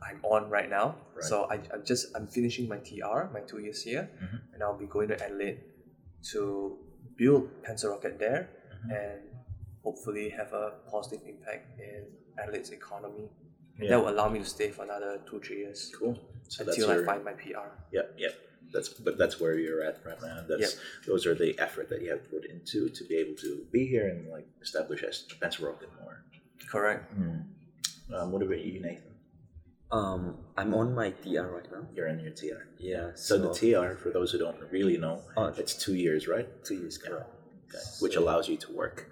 [0.03, 0.97] I'm on right now.
[1.15, 1.25] Right.
[1.25, 4.09] So I, I'm just I'm finishing my TR, my two years here,
[4.53, 5.61] and I'll be going to Adelaide
[6.33, 6.79] to
[7.17, 8.49] build Pencil Rocket there
[8.91, 9.21] and
[9.83, 12.05] hopefully have a positive impact in
[12.43, 13.29] Adelaide's economy.
[13.81, 13.91] Yeah.
[13.91, 16.19] that will allow me to stay for another two, three years Cool.
[16.49, 17.69] So that's until I find my PR.
[17.93, 18.35] Yep, yep.
[18.73, 20.45] That's but that's where you're at right now.
[20.49, 20.77] That's
[21.07, 24.09] those are the effort that you have put into to be able to be here
[24.09, 26.25] and like establish as Pencil Rocket more.
[26.69, 27.05] Correct.
[28.15, 29.05] Um, what about you, Nathan?
[29.91, 32.61] um i'm on my tr right now You're in your TR.
[32.79, 35.47] yeah So the TR, for those who don't really know, Oh.
[35.57, 36.47] it's two years, right?
[36.63, 37.31] two years correct
[37.71, 37.85] Okay.
[38.01, 39.11] Which allows you to work.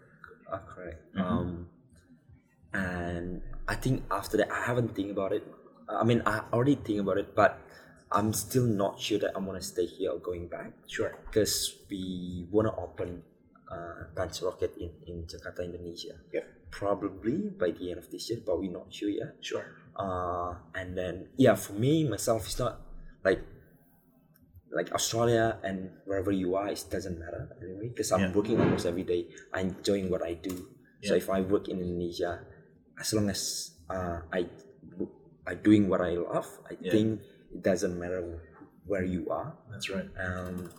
[0.53, 1.01] Ah, correct.
[1.17, 1.69] Um,
[2.73, 5.45] and I think after that, I haven't think about it.
[5.89, 7.59] I mean, I already think about it, but
[8.11, 11.15] I'm still not sure that I'm gonna stay here or going back Sure.
[11.27, 13.23] because we wanna open
[13.71, 16.15] uh, Punch Rocket in in Jakarta, Indonesia.
[16.33, 16.71] Yep.
[16.71, 19.35] Probably by the end of this year, but we're not sure yet.
[19.43, 19.67] Sure.
[19.99, 22.79] Uh, and then yeah, for me myself, it's not
[23.27, 23.43] like
[24.71, 27.89] like Australia and wherever you are, it doesn't matter anyway.
[27.91, 28.37] Because I'm Yeah.
[28.39, 29.31] working almost every day.
[29.55, 30.69] I'm enjoying what I do.
[31.03, 31.09] Yeah.
[31.11, 32.45] So if I work in Indonesia,
[33.01, 34.47] as long as uh, I
[35.47, 36.91] I'm doing what I love, I Yeah.
[36.91, 37.21] think
[37.55, 38.21] it doesn't matter
[38.87, 39.55] where you are.
[39.71, 40.09] That's right.
[40.19, 40.71] Um,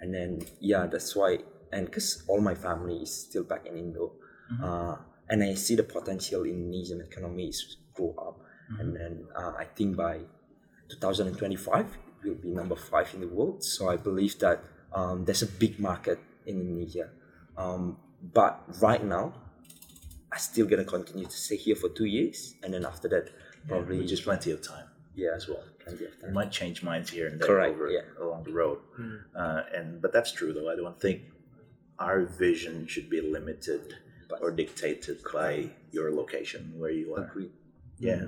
[0.00, 1.38] and then yeah, that's why.
[1.72, 4.12] And because all my family is still back in Indo,
[4.62, 4.96] uh,
[5.30, 8.36] and I see the potential in Indonesian economy is grow up,
[8.78, 10.20] and then uh, I think by
[10.90, 11.86] 2025
[12.24, 13.62] we'll be number five in the world.
[13.64, 14.60] So I believe that
[14.92, 17.08] um, there's a big market in Indonesia.
[17.56, 19.32] Um, but right now,
[20.32, 23.30] I still gonna continue to stay here for two years, and then after that,
[23.68, 25.64] probably Which is plenty of time yeah as well.
[25.84, 26.34] plenty of I time.
[26.34, 28.02] might change minds here and there Correct, over yeah.
[28.24, 28.78] along the road.
[29.34, 30.70] Uh, and but that's true though.
[30.70, 31.22] I don't think
[31.98, 33.94] our vision should be limited
[34.40, 37.24] or dictated by your location where you are.
[37.24, 37.50] Agreed.
[37.98, 38.26] Yeah,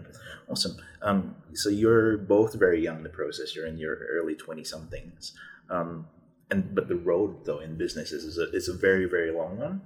[0.50, 0.76] awesome.
[1.00, 3.54] Um, so you're both very young in the process.
[3.56, 5.32] You're in your early twenty somethings,
[5.70, 6.06] um,
[6.50, 9.80] and but the road though in business is a, is a very very long one.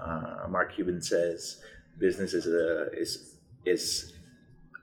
[0.00, 1.60] Uh, Mark Cuban says
[1.98, 4.12] business is a is is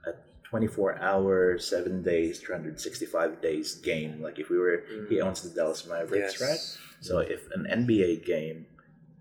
[0.06, 0.10] a
[0.44, 4.20] twenty four hour, seven days, three hundred sixty five days game.
[4.22, 6.42] Like if we were, he owns the Dallas Mavericks, Yes.
[6.42, 6.60] right?
[7.00, 8.66] So if an NBA game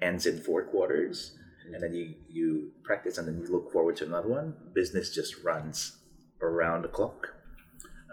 [0.01, 1.38] ends in four quarters
[1.73, 5.43] and then you, you practice and then you look forward to another one, business just
[5.43, 5.97] runs
[6.41, 7.34] around the clock.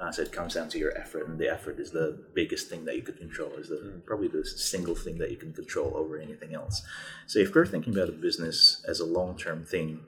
[0.03, 2.85] Uh, so it comes down to your effort, and the effort is the biggest thing
[2.85, 3.53] that you could control.
[3.53, 6.83] Is the probably the single thing that you can control over anything else.
[7.29, 10.01] So if you're thinking about a business as a long term thing,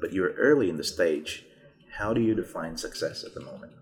[0.00, 1.44] but you're early in the stage,
[1.98, 3.72] how do you define success at the moment?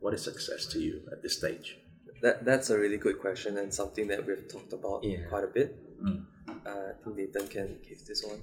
[0.00, 1.78] What is success to you at this stage?
[2.20, 5.24] That that's a really good question and something that we've talked about Yeah.
[5.30, 5.74] quite a bit.
[6.06, 8.42] Uh, I think Nathan can give this one.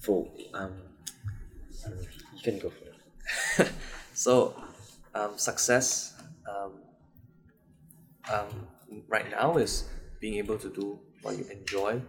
[0.00, 0.74] For um,
[1.86, 2.84] you can go for
[3.62, 3.72] it.
[4.18, 4.52] So,
[5.14, 6.14] um, success
[6.50, 6.72] um,
[8.32, 8.66] um,
[9.06, 9.84] right now is
[10.20, 12.02] being able to do what you enjoy.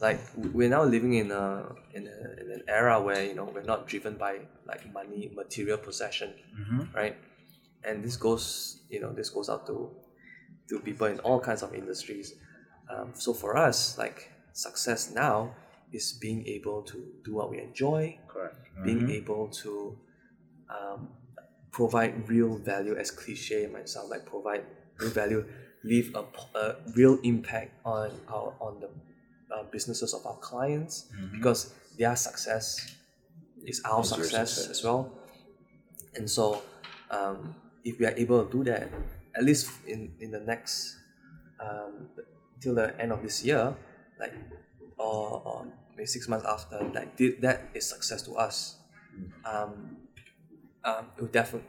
[0.00, 3.62] Like we're now living in a in, a, in an era where you know we're
[3.66, 6.32] not driven by like money, material possession,
[6.94, 7.16] right?
[7.82, 9.90] And this goes you know this goes out to
[10.68, 12.34] to people in all kinds of industries.
[12.88, 15.56] Um, so for us, like success now
[15.92, 18.56] is being able to do what we enjoy, Correct.
[18.84, 19.98] being able to
[20.70, 21.08] um,
[21.72, 24.62] provide real value as cliche it might sound like provide
[24.98, 25.44] real value
[25.84, 26.22] leave a,
[26.58, 28.88] a real impact on our on the
[29.54, 32.94] uh, businesses of our clients because their success
[33.64, 34.70] is our success, success.
[34.70, 35.10] as well
[36.14, 36.62] and so
[37.10, 38.88] um, if we are able to do that
[39.34, 40.96] at least in in the next
[41.58, 42.08] um,
[42.60, 43.74] till the end of this year
[44.20, 44.32] like
[44.98, 45.66] or, or
[45.96, 48.76] maybe six months after like th- that is success to us
[49.44, 49.96] um,
[50.84, 51.68] um, it will definitely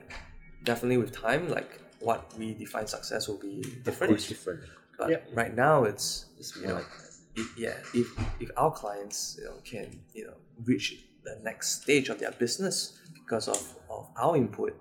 [0.63, 4.61] definitely with time like what we define success will be different different.
[4.97, 5.17] but Yeah.
[5.33, 6.87] right now it's It's you know like
[7.35, 8.07] if, yeah if
[8.39, 12.99] if our clients you know can you know reach the next stage of their business
[13.13, 14.75] because of, of our input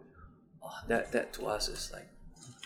[0.63, 2.09] oh, that that to us is like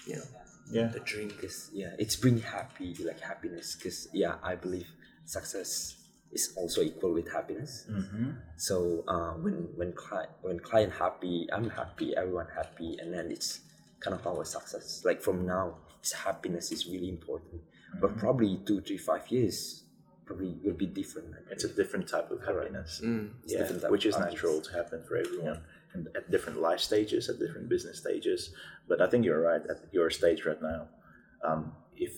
[0.07, 0.25] you know
[0.73, 0.89] Yeah.
[0.89, 3.77] the dream Because yeah, it's bring happy like happiness.
[3.77, 4.89] Because yeah, I believe
[5.25, 5.96] success
[6.33, 7.87] is also equal with happiness.
[7.91, 8.31] Mm-hmm.
[8.57, 13.61] So uh, when when client when client happy, I'm happy, everyone happy, and then it's
[14.01, 15.03] kind of our success.
[15.05, 17.63] Like from now, it's happiness is really important.
[18.01, 19.85] But probably two, three, five years,
[20.27, 21.35] probably will be different.
[21.51, 23.01] It's a different type of happiness.
[23.03, 23.31] Mm.
[23.45, 24.35] It's yeah, different type which of is happiness.
[24.35, 25.63] natural to happen for everyone
[25.95, 28.51] and at different life stages, at different business stages.
[28.89, 30.89] But I think you're right at your stage right now.
[31.43, 32.13] Um, if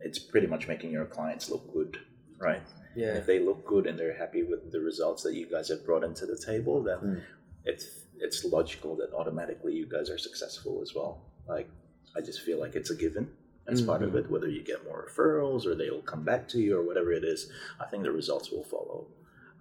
[0.00, 1.98] it's pretty much making your clients look good,
[2.38, 2.62] right?
[2.96, 5.84] Yeah If they look good and they're happy with the results that you guys have
[5.84, 7.20] brought into the table, then Mm.
[7.64, 7.86] it's
[8.26, 11.12] it's logical that automatically you guys are successful as well.
[11.48, 11.68] Like
[12.16, 13.26] I just feel like it's a given.
[13.66, 14.30] That's part of it.
[14.30, 17.50] Whether you get more referrals or they'll come back to you or whatever it is,
[17.80, 19.06] I think the results will follow.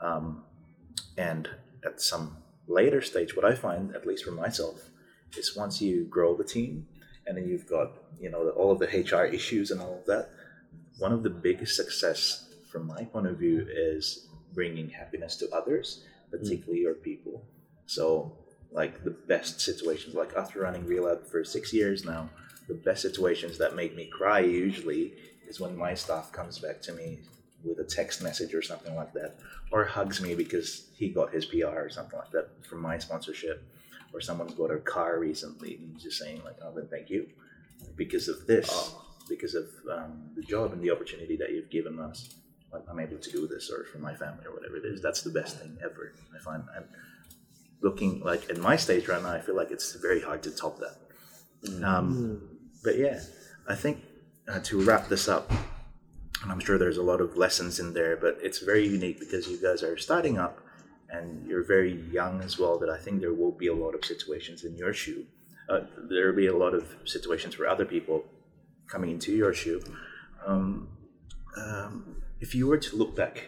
[0.02, 0.44] Um,
[1.18, 1.50] and
[1.86, 4.90] at some later stage, what I find, at least for myself,
[5.38, 6.86] is once you grow the team
[7.26, 10.30] and then you've got you know all of the HR issues and all of that,
[11.00, 16.04] one of the biggest success from my point of view is bringing happiness to others,
[16.32, 17.46] particularly your people.
[17.86, 18.36] So
[18.72, 22.30] like the best situations, like after running Relab for six years now,
[22.68, 25.14] the best situations that make me cry usually
[25.48, 27.20] is when my staff comes back to me
[27.64, 29.36] with a text message or something like that,
[29.72, 33.64] or hugs me because he got his PR or something like that from my sponsorship,
[34.14, 37.28] or someone's got a car recently and just saying like, "Oh, then thank you,"
[37.96, 38.94] because of this,
[39.30, 42.36] because of um, the job and the opportunity that you've given us.
[42.74, 45.02] Like I'm able to do this, or for my family, or whatever it is.
[45.02, 46.14] That's the best thing ever.
[46.36, 46.64] I find.
[46.76, 46.86] And
[47.82, 50.80] looking like at my stage right now, I feel like it's very hard to top
[50.80, 51.84] that.
[51.84, 52.42] Um,
[52.84, 53.20] but yeah,
[53.68, 54.04] I think
[54.48, 55.52] uh, to wrap this up,
[56.42, 59.48] and I'm sure there's a lot of lessons in there, but it's very unique because
[59.48, 60.60] you guys are starting up
[61.10, 62.80] and you're very young as well.
[62.80, 65.26] That I think there will be a lot of situations in your shoe.
[65.70, 68.26] Uh, there will be a lot of situations for other people
[68.88, 69.82] coming into your shoe.
[70.46, 70.90] Um,
[71.56, 72.13] um,
[72.44, 73.48] if you were to look back,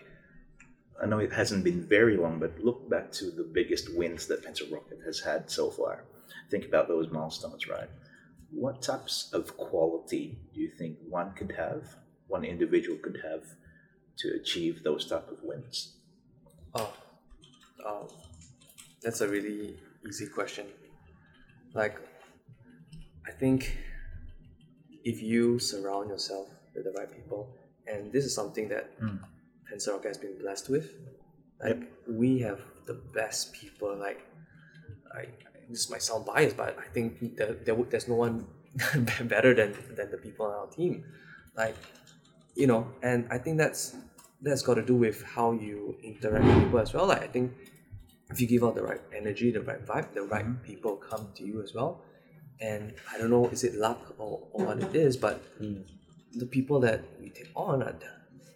[1.03, 4.41] I know it hasn't been very long, but look back to the biggest wins that
[4.45, 6.05] Pencil Rocket has had so far.
[6.49, 7.89] Think about those milestones, right?
[8.51, 11.83] What types of quality do you think one could have,
[12.27, 13.43] one individual could have,
[14.19, 15.97] to achieve those type of wins?
[16.73, 16.93] Oh,
[17.85, 18.07] um,
[19.03, 19.75] that's a really
[20.07, 20.67] easy question.
[21.73, 21.99] Like,
[23.27, 23.77] I think
[25.03, 27.53] if you surround yourself with the right people,
[27.87, 29.19] and this is something that mm.
[29.71, 30.93] Has been blessed with,
[31.61, 31.91] like yep.
[32.07, 33.93] we have the best people.
[33.97, 34.21] Like,
[35.13, 35.27] I
[35.69, 38.47] this might sound biased, but I think there, there there's no one
[39.21, 41.03] better than than the people on our team.
[41.57, 41.75] Like,
[42.55, 43.97] you know, and I think that's
[44.41, 47.07] that's got to do with how you interact with people as well.
[47.07, 47.51] Like, I think
[48.29, 50.63] if you give out the right energy, the right vibe, the right mm-hmm.
[50.63, 52.01] people come to you as well.
[52.61, 55.83] And I don't know, is it luck or, or what it is, but mm.
[56.35, 57.95] The people that we take on are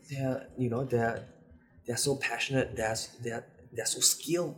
[0.09, 1.25] they're you know they're
[1.85, 4.55] they're so passionate, they're they're they're so skilled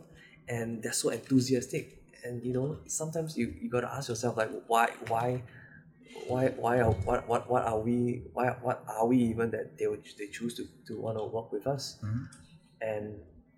[0.48, 4.90] and they're so enthusiastic and you know sometimes you, you gotta ask yourself like why
[5.08, 5.42] why
[6.26, 9.86] why why are what what what are we why what are we even that they
[9.86, 12.24] would they choose to, to want to work with us mm-hmm.
[12.80, 13.14] and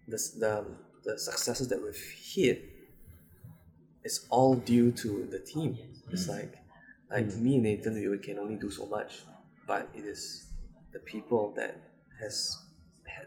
[0.09, 0.65] the, the
[1.05, 2.65] the successes that we've hit
[4.05, 5.77] is all due to the team
[6.11, 6.39] it's mm-hmm.
[6.39, 6.55] like
[7.11, 7.45] like mm-hmm.
[7.45, 9.23] me and Nathan we can only do so much
[9.67, 10.47] but it is
[10.93, 11.77] the people that
[12.21, 12.57] has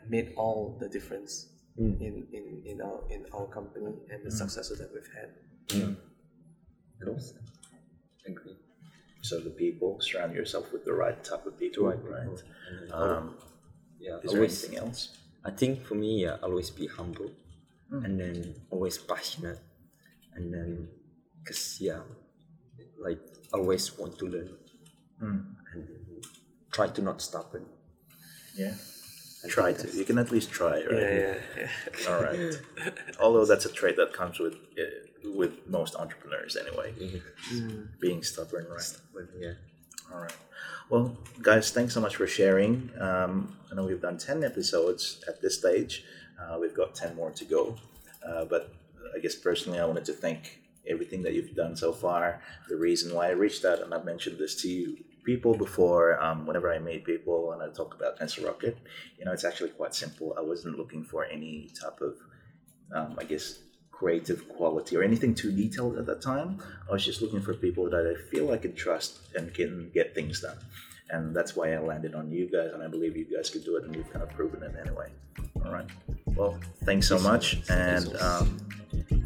[0.08, 1.48] made all the difference
[1.80, 2.00] mm.
[2.02, 4.38] in, in, in our in our company and the mm.
[4.42, 5.30] successes that we've had.
[5.70, 5.98] Mm.
[7.04, 7.20] Cool.
[8.26, 8.58] Agree.
[9.22, 12.00] So the people surround yourself with the right type of people, right?
[12.04, 12.44] right?
[12.92, 13.36] Um,
[14.00, 14.18] yeah.
[14.24, 15.18] Is always, there anything else?
[15.44, 17.32] I think for me, yeah, always be humble,
[17.92, 18.06] mm.
[18.06, 19.60] and then always passionate,
[20.34, 20.88] and then
[21.44, 22.00] because yeah,
[23.00, 23.20] like
[23.54, 24.50] always want to learn,
[25.22, 25.46] mm.
[25.57, 25.57] and
[26.78, 27.66] try to not stubborn.
[28.64, 28.74] Yeah
[29.48, 29.98] try to.
[29.98, 30.92] You can at least try, right?
[30.92, 32.10] Yeah, yeah, yeah.
[32.10, 32.62] All right.
[33.20, 36.94] Although that's a trait that comes with uh, with most entrepreneurs anyway.
[37.52, 37.88] Mm.
[38.00, 38.82] Being stubborn, right?
[38.82, 39.54] Stubborn, yeah.
[40.14, 40.36] All right.
[40.90, 42.90] Well, guys, thanks so much for sharing.
[43.00, 46.04] Um, I know we've done ten episodes at this stage.
[46.40, 47.76] Uh, we've got ten more to go.
[48.28, 48.74] Uh, but
[49.16, 52.42] I guess personally, I wanted to thank everything that you've done so far.
[52.70, 54.98] The reason why I reached out, and I've mentioned this to you
[55.28, 58.78] people before um, whenever I meet people and I talk about Pencil Rocket,
[59.20, 60.34] you know, it's actually quite simple.
[60.38, 62.14] I wasn't looking for any type of,
[62.96, 63.60] um, I guess,
[63.92, 66.64] creative quality or anything too detailed at that time.
[66.88, 70.16] I was just looking for people that I feel I can trust and can get
[70.16, 70.60] things done.
[71.10, 73.76] And that's why I landed on you guys, and I believe you guys could do
[73.78, 75.10] it, and you've kind of proven it anyway.
[75.66, 75.90] All right.
[76.38, 78.58] Well, thanks so much, and um,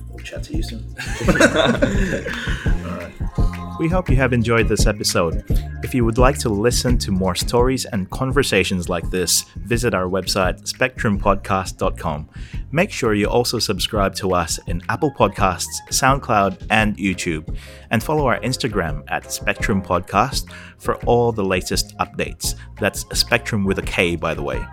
[0.10, 0.84] we'll chat to you soon.
[2.86, 3.41] All right.
[3.80, 5.44] We hope you have enjoyed this episode.
[5.84, 10.06] If you would like to listen to more stories and conversations like this, visit our
[10.06, 12.30] website, spektrumpodcast.com.
[12.72, 17.58] Make sure you also subscribe to us in Apple Podcasts, SoundCloud, and YouTube,
[17.92, 22.56] and follow our Instagram at Spektrum Podcast for all the latest updates.
[22.80, 24.66] That's Spektrum with a K, by the way.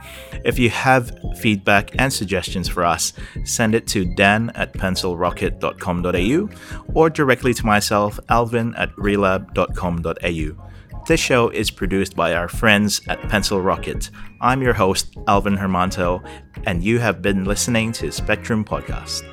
[0.44, 3.12] If you have feedback and suggestions for us,
[3.44, 6.48] send it to dan at pencilrocket.com.au
[6.94, 10.68] or directly to myself, alvin at relab.com.au.
[11.06, 14.10] This show is produced by our friends at Pencil Rocket.
[14.40, 16.22] I'm your host, Alvin Hermanto,
[16.66, 19.24] and you have been listening to Spektrum Podcast.